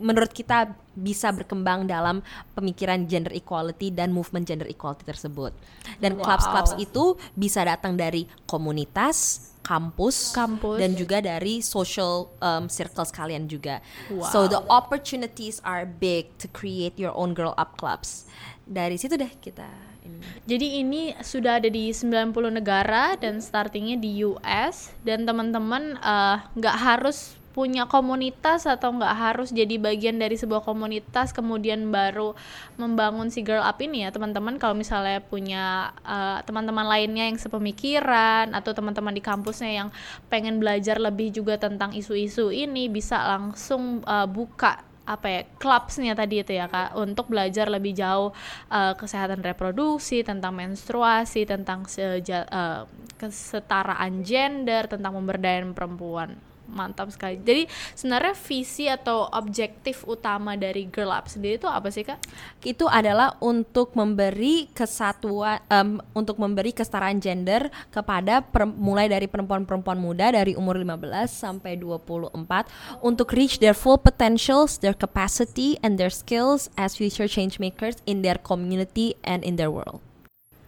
[0.00, 2.20] menurut kita bisa berkembang dalam
[2.52, 5.52] pemikiran gender equality dan movement gender equality tersebut.
[6.00, 13.14] Dan clubs-clubs itu bisa datang dari komunitas, kampus, kampus dan juga dari social um, circles
[13.14, 13.80] kalian juga.
[14.12, 14.28] Wow.
[14.28, 18.28] So the opportunities are big to create your own girl up clubs.
[18.66, 19.66] Dari situ deh kita
[20.02, 20.18] ini.
[20.44, 26.74] Jadi ini sudah ada di 90 negara dan startingnya di US dan teman-teman uh, nggak
[26.74, 27.18] -teman, uh, harus
[27.52, 32.32] punya komunitas atau nggak harus jadi bagian dari sebuah komunitas kemudian baru
[32.80, 34.56] membangun si girl up ini ya teman-teman.
[34.56, 39.88] Kalau misalnya punya uh, teman-teman lainnya yang sepemikiran atau teman-teman di kampusnya yang
[40.32, 46.46] pengen belajar lebih juga tentang isu-isu ini bisa langsung uh, buka apa ya clubsnya tadi
[46.46, 48.30] itu ya kak untuk belajar lebih jauh
[48.70, 52.86] uh, kesehatan reproduksi tentang menstruasi tentang seja, uh,
[53.18, 57.38] kesetaraan gender tentang pemberdayaan perempuan mantap sekali.
[57.38, 62.18] Jadi sebenarnya visi atau objektif utama dari Girl Up sendiri itu apa sih kak?
[62.64, 70.00] Itu adalah untuk memberi kesatuan, um, untuk memberi kesetaraan gender kepada per, mulai dari perempuan-perempuan
[70.00, 76.10] muda dari umur 15 sampai 24 untuk reach their full potentials, their capacity, and their
[76.10, 80.00] skills as future change makers in their community and in their world.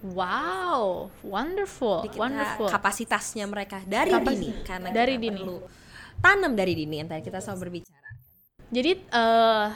[0.05, 2.69] Wow, wonderful, wonderful.
[2.69, 5.33] Kapasitasnya mereka dari Kapas dini karena dari dini.
[5.33, 5.57] perlu
[6.23, 8.09] tanam dari dini yang tadi kita selalu berbicara.
[8.75, 9.67] Jadi uh,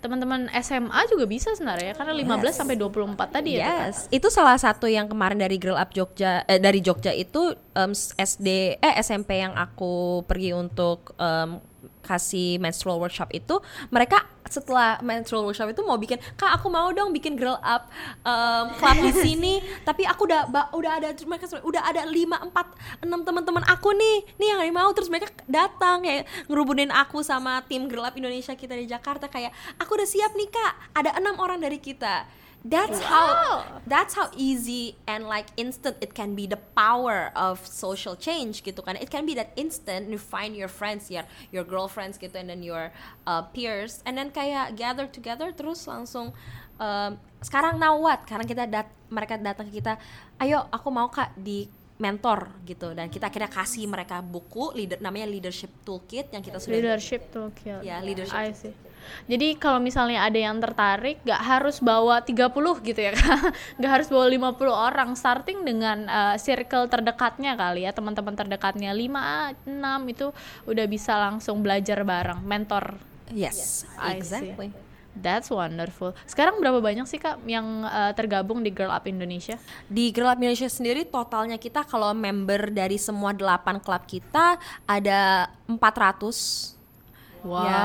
[0.00, 2.54] teman-teman SMA juga bisa sebenarnya karena 15 yes.
[2.56, 3.90] sampai 24 tadi ya.
[3.90, 4.06] Yes.
[4.12, 8.80] Itu salah satu yang kemarin dari Girl Up Jogja eh, dari Jogja itu um, SD
[8.80, 11.60] eh SMP yang aku pergi untuk um,
[12.06, 13.58] kasih menstrual workshop itu
[13.90, 17.90] mereka setelah menstrual workshop itu mau bikin kak aku mau dong bikin girl up
[18.22, 19.54] um, club di sini.
[19.88, 22.70] Tapi aku udah udah ada mereka udah ada lima empat
[23.02, 27.90] enam teman-teman aku nih nih yang mau terus mereka datang ya ngerubunin aku sama tim
[27.90, 29.50] girl up Indonesia kita di Jakarta kayak
[29.82, 30.72] aku udah siap nih kak.
[30.94, 33.06] Ada enam orang dari kita that's wow.
[33.06, 38.62] how that's how easy and like instant it can be the power of social change
[38.66, 38.98] gitu kan.
[38.98, 42.66] It can be that instant you find your friends ya your girlfriends gitu and then
[42.66, 42.90] your
[43.24, 44.02] uh, peers.
[44.02, 46.34] And then kayak gather together terus langsung
[46.82, 48.26] um, sekarang now what?
[48.26, 50.00] Karena kita dat mereka datang ke kita
[50.42, 52.92] ayo aku mau kak di mentor gitu.
[52.92, 57.80] Dan kita akhirnya kasih mereka buku leader namanya leadership toolkit yang kita sudah leadership toolkit.
[57.86, 58.74] Ya leadership I see.
[59.26, 62.52] Jadi kalau misalnya ada yang tertarik, gak harus bawa 30
[62.82, 63.50] gitu ya kan?
[63.78, 69.66] Gak harus bawa 50 orang, starting dengan uh, circle terdekatnya kali ya, teman-teman terdekatnya 5,
[69.66, 70.26] 6 itu
[70.66, 72.98] udah bisa langsung belajar bareng, mentor.
[73.34, 74.70] Yes, exactly.
[75.16, 76.12] That's wonderful.
[76.28, 79.56] Sekarang berapa banyak sih kak yang uh, tergabung di Girl Up Indonesia?
[79.88, 85.48] Di Girl Up Indonesia sendiri totalnya kita kalau member dari semua delapan klub kita ada
[85.72, 86.76] 400.
[87.48, 87.64] Wow.
[87.64, 87.84] Ya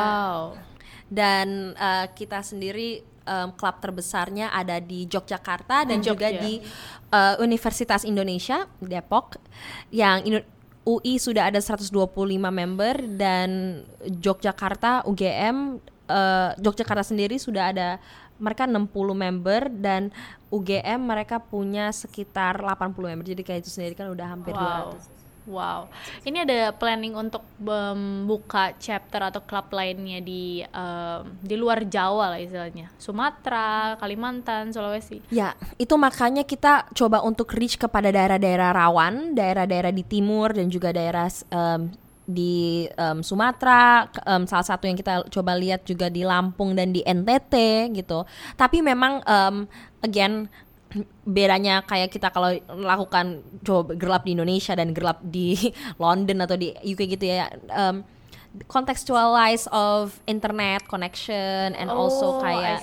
[1.11, 6.07] dan uh, kita sendiri um, klub terbesarnya ada di Yogyakarta dan Jogja.
[6.15, 6.53] juga di
[7.11, 9.37] uh, Universitas Indonesia Depok
[9.91, 10.41] yang Indo
[10.81, 11.93] UI sudah ada 125
[12.41, 15.77] member dan Yogyakarta UGM
[16.09, 18.01] uh, Yogyakarta sendiri sudah ada
[18.41, 20.09] mereka 60 member dan
[20.49, 24.97] UGM mereka punya sekitar 80 member jadi kayak itu sendiri kan udah hampir wow.
[24.97, 25.89] 200 Wow,
[26.21, 32.39] ini ada planning untuk membuka chapter atau klub lainnya di um, di luar Jawa lah
[32.39, 35.17] istilahnya, Sumatera, Kalimantan, Sulawesi.
[35.33, 40.93] Ya, itu makanya kita coba untuk reach kepada daerah-daerah rawan, daerah-daerah di timur dan juga
[40.93, 41.89] daerah um,
[42.29, 47.01] di um, Sumatera, um, salah satu yang kita coba lihat juga di Lampung dan di
[47.01, 47.53] NTT
[47.97, 48.23] gitu.
[48.53, 49.65] Tapi memang um,
[50.05, 50.45] again
[51.23, 55.55] bedanya kayak kita kalau melakukan coba gelap di Indonesia dan gelap di
[56.03, 57.47] London atau di UK gitu ya.
[57.71, 58.03] Um,
[58.67, 62.79] contextualize of internet connection and also Oh, I kayak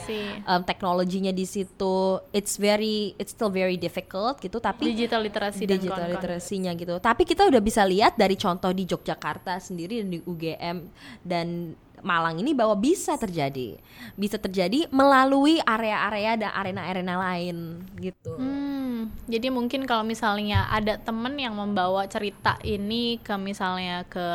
[0.49, 5.77] um, teknologinya di situ it's very it's still very difficult gitu tapi digital literasi dan
[5.77, 6.17] digital kawan-kawan.
[6.17, 6.97] literasinya gitu.
[6.97, 10.77] Tapi kita udah bisa lihat dari contoh di Yogyakarta sendiri dan di UGM
[11.21, 13.79] dan Malang ini bahwa bisa terjadi.
[14.15, 18.35] Bisa terjadi melalui area-area dan arena-arena lain gitu.
[18.39, 24.27] Hmm, jadi mungkin kalau misalnya ada temen yang membawa cerita ini ke misalnya ke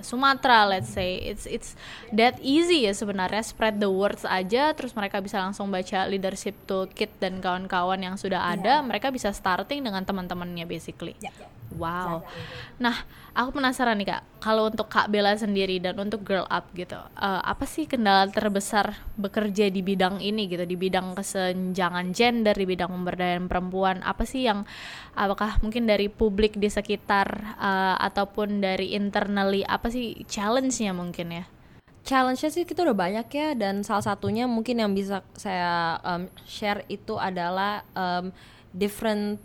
[0.00, 1.76] Sumatera, let's say, it's it's
[2.10, 7.12] that easy ya sebenarnya spread the words aja, terus mereka bisa langsung baca leadership toolkit
[7.20, 11.14] dan kawan-kawan yang sudah ada, mereka bisa starting dengan teman-temannya basically.
[11.78, 12.26] Wow.
[12.82, 16.98] Nah, aku penasaran nih kak, kalau untuk Kak Bella sendiri dan untuk Girl Up gitu,
[16.98, 22.66] eh, apa sih kendala terbesar bekerja di bidang ini gitu, di bidang kesenjangan gender, di
[22.66, 24.66] bidang pemberdayaan perempuan, apa sih yang,
[25.14, 27.28] apakah mungkin dari publik di sekitar
[27.60, 31.44] eh, ataupun dari internally, apa sih challenge-nya mungkin ya?
[32.02, 36.82] Challenge-nya sih kita udah banyak ya dan salah satunya mungkin yang bisa saya um, share
[36.88, 38.32] itu adalah um,
[38.72, 39.38] different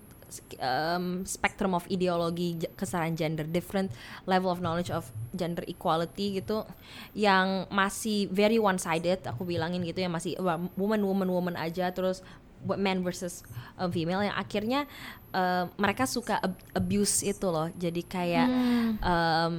[0.57, 3.93] um, spectrum of ideologi kesetaraan gender, different
[4.25, 6.63] level of knowledge of gender equality gitu,
[7.13, 10.39] yang masih very one sided, aku bilangin gitu ya masih
[10.79, 12.25] woman woman woman aja terus
[12.65, 13.45] man versus
[13.77, 14.89] uh, female yang akhirnya
[15.35, 18.47] uh, mereka suka ab- abuse itu loh, jadi kayak
[19.05, 19.53] um,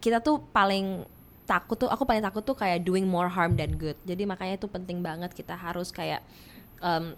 [0.00, 1.04] kita tuh paling
[1.44, 4.00] takut tuh aku paling takut tuh kayak doing more harm than good.
[4.08, 6.24] Jadi makanya itu penting banget kita harus kayak
[6.80, 7.12] um,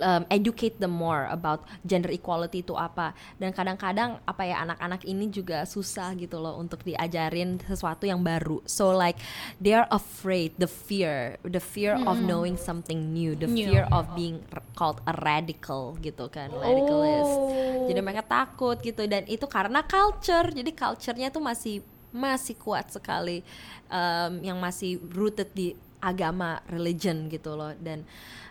[0.00, 3.16] um, educate them more about gender equality itu apa.
[3.40, 8.60] Dan kadang-kadang apa ya anak-anak ini juga susah gitu loh untuk diajarin sesuatu yang baru.
[8.68, 9.18] So like
[9.58, 13.68] they are afraid the fear the fear of knowing something new the New.
[13.68, 14.44] fear of being
[14.76, 17.34] called a radical gitu kan radicalist.
[17.34, 17.86] Oh.
[17.88, 19.04] jadi mereka takut gitu.
[19.08, 20.52] Dan itu karena culture.
[20.52, 23.46] Jadi culture-nya tuh masih masih kuat sekali
[23.86, 27.72] um, yang masih rooted di agama religion gitu loh.
[27.78, 28.02] Dan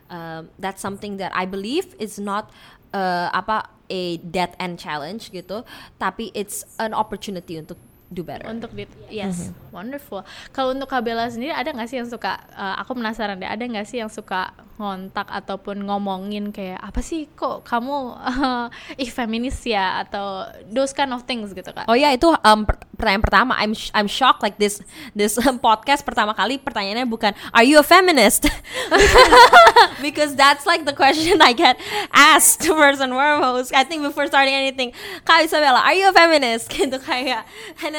[0.09, 2.51] um, that's something that I believe is not
[2.93, 5.65] uh, apa a dead end challenge gitu.
[5.97, 7.77] Tapi it's an opportunity untuk
[8.09, 8.49] do better.
[8.49, 10.25] Untuk di, yes, wonderful.
[10.49, 12.41] Kalau untuk Kabela sendiri ada nggak sih yang suka?
[12.57, 14.49] eh, aku penasaran deh, ada nggak sih yang suka
[14.79, 18.67] ngontak ataupun ngomongin kayak apa sih kok kamu eh,
[19.05, 20.01] ih feminis ya?
[20.01, 21.85] Atau those kind of things gitu kak?
[21.85, 23.53] Oh ya itu um, per- pertanyaan pertama.
[23.61, 24.81] I'm sh- I'm shocked like this
[25.13, 28.49] this um, podcast pertama kali pertanyaannya bukan are you a feminist?
[30.01, 31.77] Because that's like the question I get
[32.09, 33.69] asked first and foremost.
[33.75, 34.97] I think before starting anything
[35.29, 36.73] Kak Isabella are you a feminist?
[36.73, 37.45] Gitu kayak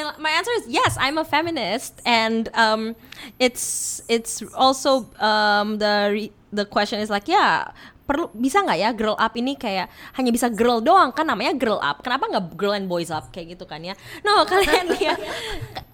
[0.01, 2.97] then my answer is yes I'm a feminist and um,
[3.37, 7.69] it's it's also um, the re- the question is like yeah
[8.11, 9.87] perlu bisa nggak ya girl up ini kayak
[10.19, 11.15] hanya bisa girl doang?
[11.15, 12.03] Kan namanya girl up.
[12.03, 13.31] Kenapa nggak girl and boys up?
[13.31, 13.95] Kayak gitu kan ya.
[14.27, 15.15] No kalian lihat.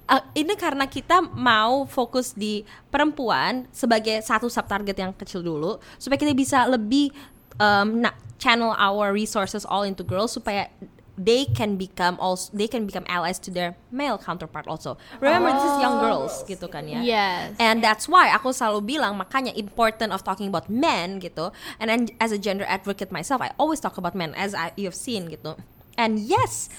[0.07, 5.83] Uh, ini karena kita mau fokus di perempuan sebagai satu sub target yang kecil dulu
[5.99, 7.11] supaya kita bisa lebih
[7.59, 8.01] um,
[8.39, 10.71] channel our resources all into girls supaya
[11.17, 15.65] they can become also they can become allies to their male counterpart also remember this
[15.65, 17.57] is young girls gitu kan ya Yes.
[17.57, 21.49] And that's why aku selalu bilang makanya important of talking about men gitu.
[21.81, 24.97] And then as a gender advocate myself, I always talk about men as I, you've
[24.97, 25.57] seen gitu.
[25.97, 26.69] And yes,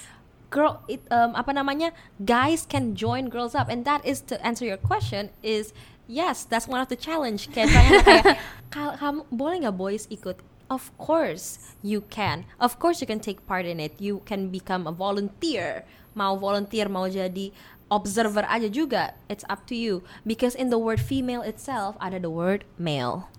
[0.47, 1.91] girl, it, um, apa namanya,
[2.23, 3.67] guys can join girls up.
[3.67, 5.75] And that is to answer your question is
[6.07, 7.51] yes, that's one of the challenge.
[7.53, 8.23] Kayak kayak,
[8.73, 10.39] "Kal- kamu boleh nggak boys ikut?
[10.69, 12.45] Of course you can.
[12.61, 13.97] Of course you can take part in it.
[13.97, 15.83] You can become a volunteer.
[16.13, 17.49] Mau volunteer, mau jadi
[17.89, 19.17] observer aja juga.
[19.25, 20.05] It's up to you.
[20.21, 23.33] Because in the word female itself ada the word male.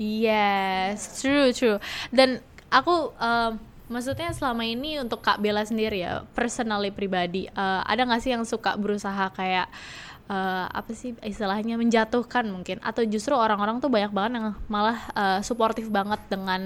[0.00, 1.76] Yes, true true.
[2.08, 2.40] Dan
[2.72, 3.60] aku um,
[3.92, 8.48] maksudnya selama ini untuk Kak Bella sendiri ya, personally pribadi, uh, ada nggak sih yang
[8.48, 9.68] suka berusaha kayak
[10.32, 15.40] uh, apa sih istilahnya menjatuhkan mungkin atau justru orang-orang tuh banyak banget yang malah uh,
[15.44, 16.62] suportif banget dengan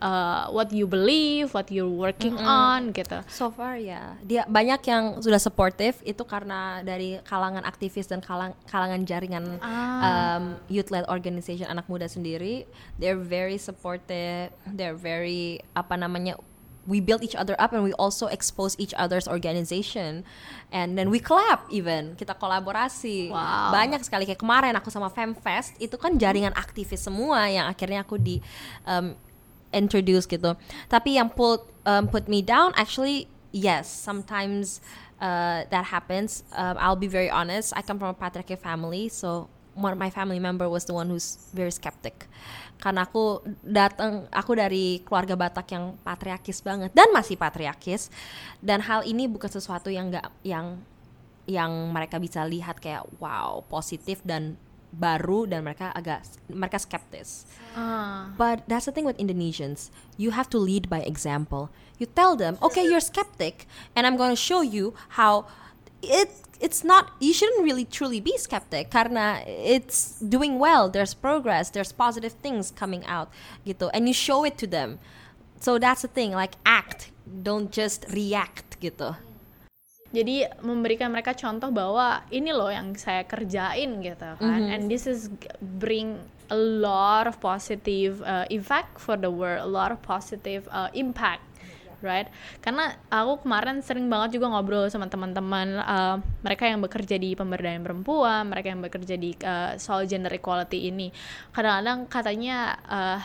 [0.00, 3.20] uh, what you believe, what you're working on gitu.
[3.28, 8.56] So far ya, dia banyak yang sudah supportive itu karena dari kalangan aktivis dan kalang,
[8.64, 9.44] kalangan jaringan
[10.00, 12.64] um, youth-led organization anak muda sendiri.
[12.96, 14.54] They're very supportive.
[14.64, 16.40] They're very apa namanya
[16.88, 20.24] we build each other up and we also expose each other's organization
[20.72, 23.72] and then we collab even kita kolaborasi Wow.
[23.74, 28.16] banyak sekali kayak kemarin aku sama Femfest itu kan jaringan aktivis semua yang akhirnya aku
[28.16, 28.40] di
[28.88, 29.12] um,
[29.70, 30.56] introduce gitu
[30.88, 34.80] tapi yang put um, put me down actually yes sometimes
[35.20, 36.42] uh, that happens.
[36.52, 37.72] Um, I'll be very honest.
[37.76, 41.08] I come from a patriarchal family, so one of my family member was the one
[41.08, 42.26] who's very skeptic.
[42.80, 48.08] Karena aku datang, aku dari keluarga Batak yang patriarkis banget dan masih patriarkis.
[48.58, 50.80] Dan hal ini bukan sesuatu yang nggak yang
[51.44, 54.56] yang mereka bisa lihat kayak wow positif dan
[54.90, 57.46] baru dan mereka agak mereka skeptis.
[57.78, 58.34] Ah.
[58.34, 59.94] But that's the thing with Indonesians.
[60.18, 61.70] You have to lead by example.
[62.00, 65.44] You tell them, okay, you're skeptic, and I'm going to show you how
[66.02, 66.30] it
[66.60, 67.12] it's not.
[67.20, 70.88] You shouldn't really truly be skeptic karena it's doing well.
[70.88, 71.70] There's progress.
[71.70, 73.32] There's positive things coming out,
[73.64, 75.00] gitu, and you show it to them.
[75.60, 76.32] So that's the thing.
[76.32, 79.16] Like act, don't just react, gitu.
[80.10, 85.30] Jadi memberikan mereka contoh bahwa ini loh yang saya kerjain gitu kan, and this is
[85.78, 86.18] bring
[86.50, 91.46] a lot of positive uh, effect for the world, a lot of positive uh, impact,
[92.00, 92.28] right?
[92.60, 97.84] Karena aku kemarin sering banget juga ngobrol sama teman-teman uh, mereka yang bekerja di pemberdayaan
[97.84, 101.12] perempuan, mereka yang bekerja di uh, soal gender equality ini,
[101.52, 103.20] kadang-kadang katanya uh,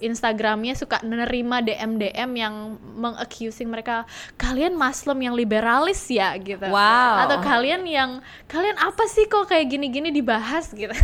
[0.00, 4.08] Instagramnya suka menerima DM-DM yang mengaccusing mereka
[4.40, 6.64] kalian Muslim yang liberalis ya gitu.
[6.64, 7.28] Wow.
[7.28, 8.10] atau kalian yang
[8.48, 10.72] kalian apa sih kok kayak gini-gini dibahas?
[10.72, 10.96] gitu.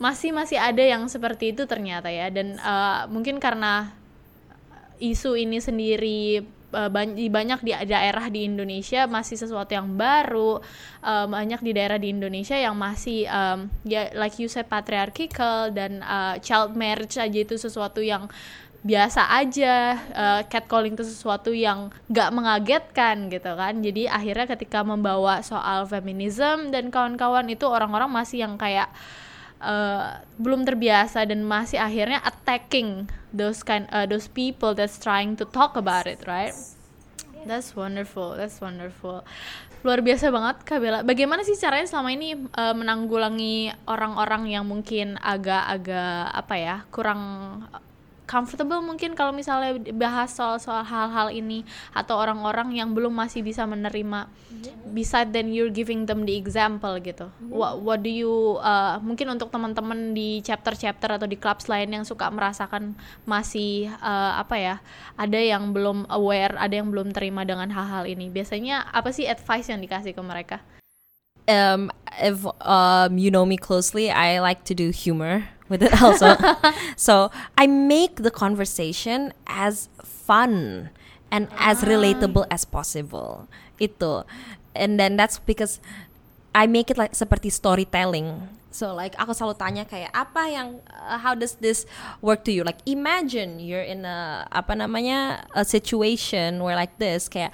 [0.00, 2.32] Masih masih ada yang seperti itu ternyata ya.
[2.32, 3.92] Dan eh, mungkin karena
[4.98, 6.42] isu ini sendiri
[6.74, 6.90] eh,
[7.30, 10.60] banyak di daerah di Indonesia masih sesuatu yang baru
[11.02, 16.02] eh, banyak di daerah di Indonesia yang masih em, ya like you said patriarchal dan
[16.02, 18.28] eh, child marriage aja itu sesuatu yang
[18.86, 23.74] biasa aja eh, catcalling itu sesuatu yang gak mengagetkan gitu kan.
[23.82, 28.86] Jadi akhirnya ketika membawa soal feminism dan kawan-kawan itu orang-orang masih yang kayak
[29.62, 35.44] uh, belum terbiasa dan masih akhirnya attacking those kind uh, those people that's trying to
[35.48, 36.54] talk about it right?
[37.46, 39.22] That's wonderful that's wonderful.
[39.86, 41.06] Luar biasa banget Kak Bella.
[41.06, 47.22] Bagaimana sih caranya selama ini uh, menanggulangi orang-orang yang mungkin agak-agak apa ya kurang
[48.28, 51.64] comfortable mungkin kalau misalnya bahas soal soal hal-hal ini
[51.96, 54.28] atau orang-orang yang belum masih bisa menerima.
[54.92, 57.32] Bisa then you're giving them the example gitu.
[57.48, 62.04] What what do you uh, mungkin untuk teman-teman di chapter-chapter atau di clubs lain yang
[62.04, 62.92] suka merasakan
[63.24, 64.76] masih uh, apa ya
[65.16, 68.28] ada yang belum aware ada yang belum terima dengan hal-hal ini.
[68.28, 70.60] Biasanya apa sih advice yang dikasih ke mereka?
[71.48, 71.88] Um,
[72.20, 76.36] if um, you know me closely, I like to do humor with it also.
[76.96, 80.90] so I make the conversation as fun
[81.30, 83.48] and as relatable as possible.
[83.78, 84.24] Itu,
[84.74, 85.80] and then that's because
[86.54, 88.58] I make it like seperti storytelling.
[88.68, 91.88] So like aku selalu tanya kayak apa yang uh, how does this
[92.20, 92.62] work to you?
[92.62, 97.50] Like imagine you're in a apa namanya a situation where like this kayak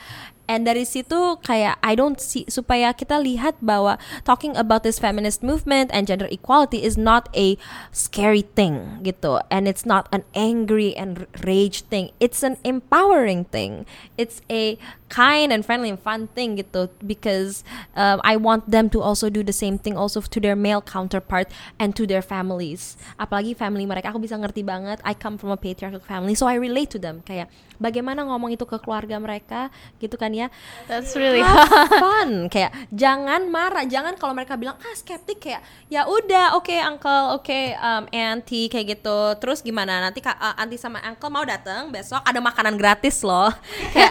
[0.49, 3.97] and dari situ kayak I don't see supaya kita lihat bahwa
[4.29, 7.57] talking about this feminist movement and gender equality is not a
[7.91, 9.41] scary thing gitu.
[9.49, 12.13] And it's not an angry and rage thing.
[12.21, 13.89] It's an empowering thing.
[14.21, 14.77] It's a
[15.15, 16.91] kind and friendly and fun thing gitu.
[16.99, 17.63] Because
[17.95, 21.47] um, I want them to also do the same thing also to their male counterpart
[21.79, 22.99] and to their families.
[23.15, 24.11] Apalagi family mereka.
[24.11, 27.23] Aku bisa ngerti banget I come from a patriarchal family so I relate to them.
[27.23, 27.47] Kayak
[27.79, 29.71] bagaimana ngomong itu ke keluarga mereka?
[30.03, 30.51] Gitu kan ya?
[30.91, 32.51] That's really have fun.
[32.51, 33.87] Kayak jangan marah.
[33.87, 38.99] Jangan kalau mereka bilang ah skeptik kayak ya udah oke uncle oke um, auntie kayak
[38.99, 39.39] gitu.
[39.39, 40.03] Terus gimana?
[40.03, 43.53] Nanti uh, auntie sama uncle mau datang besok ada makanan gratis loh.
[43.95, 44.11] Kayak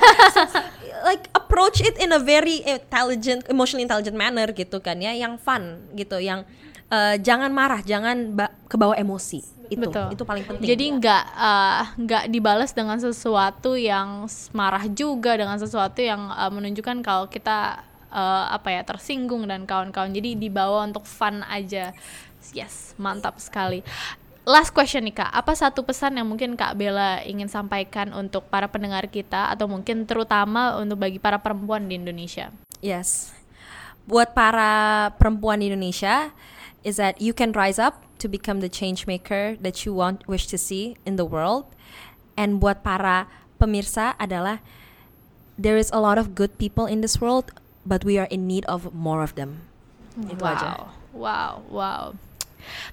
[1.01, 5.81] like approach it in a very intelligent emotionally intelligent manner gitu kan ya yang fun
[5.97, 6.45] gitu yang
[6.93, 9.41] uh, jangan marah jangan ba- kebawa emosi
[9.71, 10.07] itu Betul.
[10.13, 15.97] itu paling penting Jadi nggak uh, nggak dibalas dengan sesuatu yang marah juga dengan sesuatu
[16.03, 17.81] yang uh, menunjukkan kalau kita
[18.13, 20.13] uh, apa ya tersinggung dan kawan-kawan.
[20.13, 21.91] Jadi dibawa untuk fun aja.
[22.53, 23.81] Yes, mantap sekali.
[24.43, 28.67] Last question nih Kak, apa satu pesan yang mungkin Kak Bella ingin sampaikan untuk para
[28.67, 32.51] pendengar kita atau mungkin terutama untuk bagi para perempuan di Indonesia?
[32.83, 33.31] Yes.
[34.03, 36.35] Buat para perempuan di Indonesia
[36.83, 40.51] is that you can rise up to become the change maker that you want wish
[40.51, 41.63] to see in the world.
[42.35, 43.31] And buat para
[43.63, 44.59] pemirsa adalah
[45.55, 47.55] there is a lot of good people in this world
[47.87, 49.63] but we are in need of more of them.
[50.19, 50.51] Itu wow.
[50.51, 50.69] aja.
[51.15, 52.03] Wow, wow.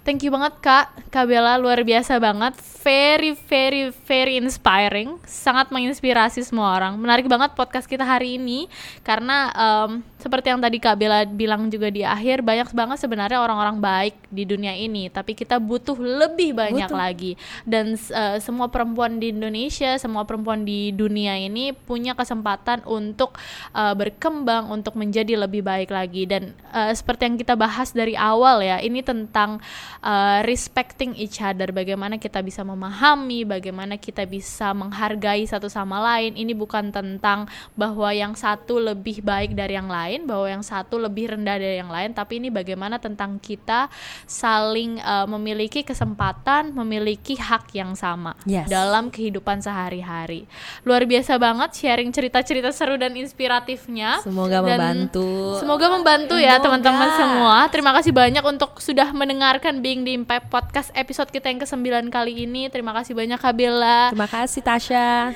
[0.03, 2.57] Thank you banget Kak, Kak Bella luar biasa banget.
[2.81, 6.97] Very very very inspiring, sangat menginspirasi semua orang.
[6.97, 8.73] Menarik banget podcast kita hari ini
[9.05, 13.81] karena um, seperti yang tadi Kak Bella bilang juga di akhir banyak banget sebenarnya orang-orang
[13.81, 17.01] baik di dunia ini, tapi kita butuh lebih banyak butuh.
[17.01, 17.33] lagi.
[17.64, 23.37] Dan uh, semua perempuan di Indonesia, semua perempuan di dunia ini punya kesempatan untuk
[23.73, 26.25] uh, berkembang, untuk menjadi lebih baik lagi.
[26.25, 29.60] Dan uh, seperti yang kita bahas dari awal ya, ini tentang
[30.03, 36.35] uh, respecting each other, bagaimana kita bisa memahami, bagaimana kita bisa menghargai satu sama lain.
[36.37, 37.47] Ini bukan tentang
[37.77, 41.93] bahwa yang satu lebih baik dari yang lain, bahwa yang satu lebih rendah dari yang
[41.93, 43.93] lain, tapi ini bagaimana tentang kita
[44.27, 48.67] saling uh, memiliki kesempatan, memiliki hak yang sama yes.
[48.67, 50.49] dalam kehidupan sehari-hari.
[50.83, 54.23] Luar biasa banget sharing cerita-cerita seru dan inspiratifnya.
[54.25, 55.61] Semoga dan membantu.
[55.61, 57.57] Semoga membantu ya teman-teman semua.
[57.69, 59.13] Terima kasih banyak untuk sudah
[59.51, 62.70] mendengarkan Being the Impact Podcast episode kita yang ke-9 kali ini.
[62.70, 64.14] Terima kasih banyak Kabila.
[64.14, 65.34] Terima kasih Tasya.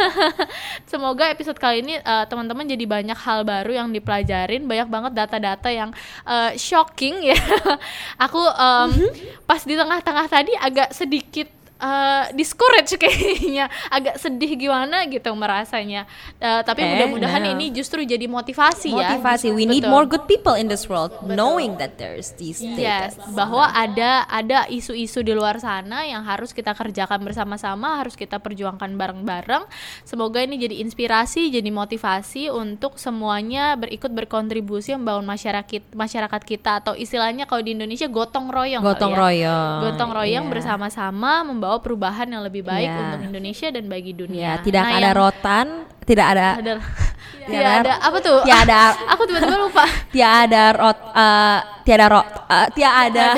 [0.88, 5.68] Semoga episode kali ini uh, teman-teman jadi banyak hal baru yang dipelajarin, banyak banget data-data
[5.68, 5.92] yang
[6.24, 7.36] uh, shocking ya.
[8.24, 9.12] Aku um,
[9.44, 16.06] pas di tengah-tengah tadi agak sedikit uh, discourage kayaknya agak sedih gimana gitu merasanya
[16.38, 17.52] uh, tapi eh, mudah-mudahan no.
[17.56, 19.00] ini justru jadi motivasi, motivasi.
[19.00, 19.72] ya motivasi we Betul.
[19.72, 21.34] need more good people in this world Betul.
[21.38, 26.74] knowing that there's these yes bahwa ada ada isu-isu di luar sana yang harus kita
[26.76, 29.66] kerjakan bersama-sama harus kita perjuangkan bareng-bareng
[30.06, 36.92] semoga ini jadi inspirasi jadi motivasi untuk semuanya berikut berkontribusi membangun masyarakat masyarakat kita atau
[36.94, 39.18] istilahnya kalau di Indonesia gotong royong gotong ya.
[39.18, 40.52] royong gotong royong yeah.
[40.52, 43.00] bersama-sama membawa perubahan yang lebih baik yeah.
[43.00, 44.40] untuk Indonesia dan bagi dunia.
[44.44, 45.66] Yeah, tidak nah, ada rotan,
[46.04, 46.72] tidak ada ada
[47.48, 48.38] tidak ada apa tuh?
[48.44, 48.80] Tidak ada
[49.16, 49.84] aku tiba-tiba lupa.
[50.12, 51.58] Tidak ada rot uh,
[51.88, 53.28] tiada rot uh, tidak ada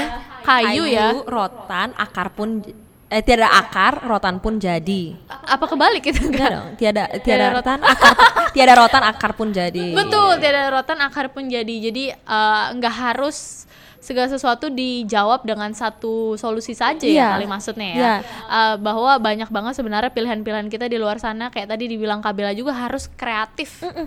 [0.42, 1.08] kayu, kayu ya.
[1.22, 2.66] rotan, akar pun
[3.06, 5.14] eh tiada akar, rotan pun jadi.
[5.30, 6.50] Apa kebalik itu enggak?
[6.50, 8.12] dong, tiada tiada, rotan, akar
[8.58, 9.94] tiada rotan akar pun jadi.
[9.94, 11.74] Betul, tiada rotan akar pun jadi.
[11.78, 13.70] Jadi uh, enggak harus
[14.06, 17.10] segala sesuatu dijawab dengan satu solusi saja yeah.
[17.10, 17.34] ya iya.
[17.34, 18.18] kali maksudnya ya yeah.
[18.46, 22.70] uh, bahwa banyak banget sebenarnya pilihan-pilihan kita di luar sana kayak tadi dibilang Kabela juga
[22.70, 24.06] harus kreatif mm -mm.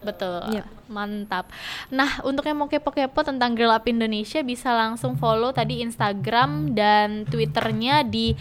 [0.00, 0.64] betul yeah.
[0.88, 1.52] mantap
[1.92, 7.28] nah untuk yang mau kepo-kepo tentang Girl Up Indonesia bisa langsung follow tadi Instagram dan
[7.28, 8.32] Twitternya di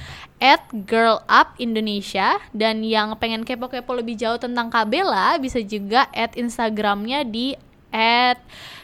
[0.88, 7.60] @girlupindonesia dan yang pengen kepo-kepo lebih jauh tentang Kabela bisa juga add Instagramnya di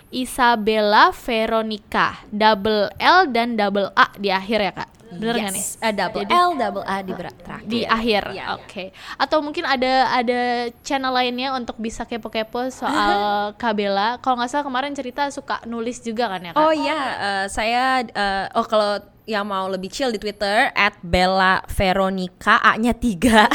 [0.10, 2.22] Isabella Veronica.
[2.30, 4.90] Double L dan double A di akhir ya kak?
[5.10, 5.42] Bener yes.
[5.42, 5.66] gak nih?
[5.66, 7.66] Uh, double Jadi, L double A di terakhir.
[7.66, 8.66] Di akhir ya, oke.
[8.70, 8.88] Okay.
[9.18, 13.18] atau mungkin ada ada channel lainnya untuk bisa kepo-kepo soal
[13.62, 16.62] Kabela kalau nggak salah kemarin cerita suka nulis juga kan ya kak?
[16.62, 21.62] Oh iya uh, saya uh, oh kalau yang mau lebih chill di Twitter at Bella
[21.70, 23.46] Veronica A-nya tiga.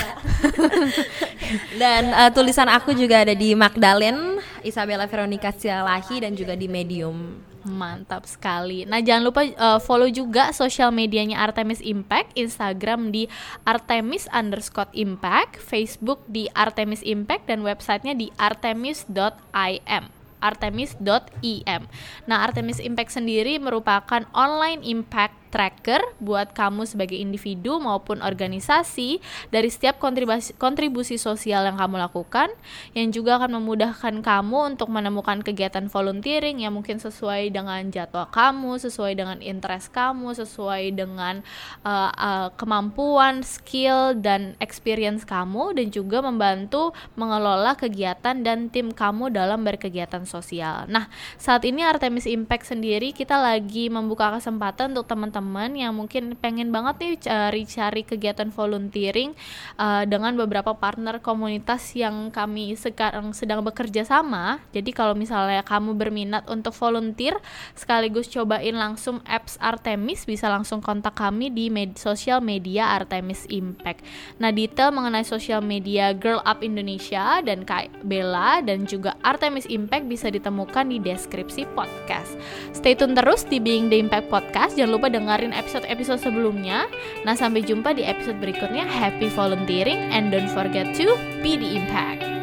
[1.82, 4.33] Dan uh, tulisan aku juga ada di Magdalene
[4.64, 8.84] Isabella Veronica Sialahi dan juga di Medium Mantap sekali.
[8.84, 13.24] Nah, jangan lupa uh, follow juga sosial medianya Artemis Impact, Instagram di
[13.64, 20.12] Artemis underscore Impact, Facebook di Artemis Impact, dan websitenya di artemis.im
[20.44, 21.82] artemis.im.
[22.28, 29.22] Nah, Artemis Impact sendiri merupakan online impact tracker buat kamu sebagai individu maupun organisasi
[29.54, 32.50] dari setiap kontribusi, kontribusi sosial yang kamu lakukan
[32.98, 38.82] yang juga akan memudahkan kamu untuk menemukan kegiatan volunteering yang mungkin sesuai dengan jadwal kamu,
[38.82, 41.46] sesuai dengan interest kamu, sesuai dengan
[41.86, 49.30] uh, uh, kemampuan, skill dan experience kamu dan juga membantu mengelola kegiatan dan tim kamu
[49.30, 50.90] dalam berkegiatan sosial.
[50.90, 51.06] Nah,
[51.38, 56.72] saat ini Artemis Impact sendiri kita lagi membuka kesempatan untuk teman-teman teman-teman yang mungkin pengen
[56.72, 59.36] banget nih cari-cari kegiatan volunteering
[59.76, 64.64] uh, dengan beberapa partner komunitas yang kami sekarang sedang bekerja sama.
[64.72, 67.36] Jadi kalau misalnya kamu berminat untuk volunteer
[67.76, 74.00] sekaligus cobain langsung apps Artemis bisa langsung kontak kami di med sosial media Artemis Impact.
[74.40, 80.08] Nah, detail mengenai sosial media Girl Up Indonesia dan Kak Bella dan juga Artemis Impact
[80.08, 82.32] bisa ditemukan di deskripsi podcast.
[82.72, 84.72] Stay tune terus di Being the Impact Podcast.
[84.80, 86.86] Jangan lupa dengar dengerin episode-episode sebelumnya.
[87.26, 88.86] Nah, sampai jumpa di episode berikutnya.
[88.86, 92.33] Happy volunteering and don't forget to be the impact.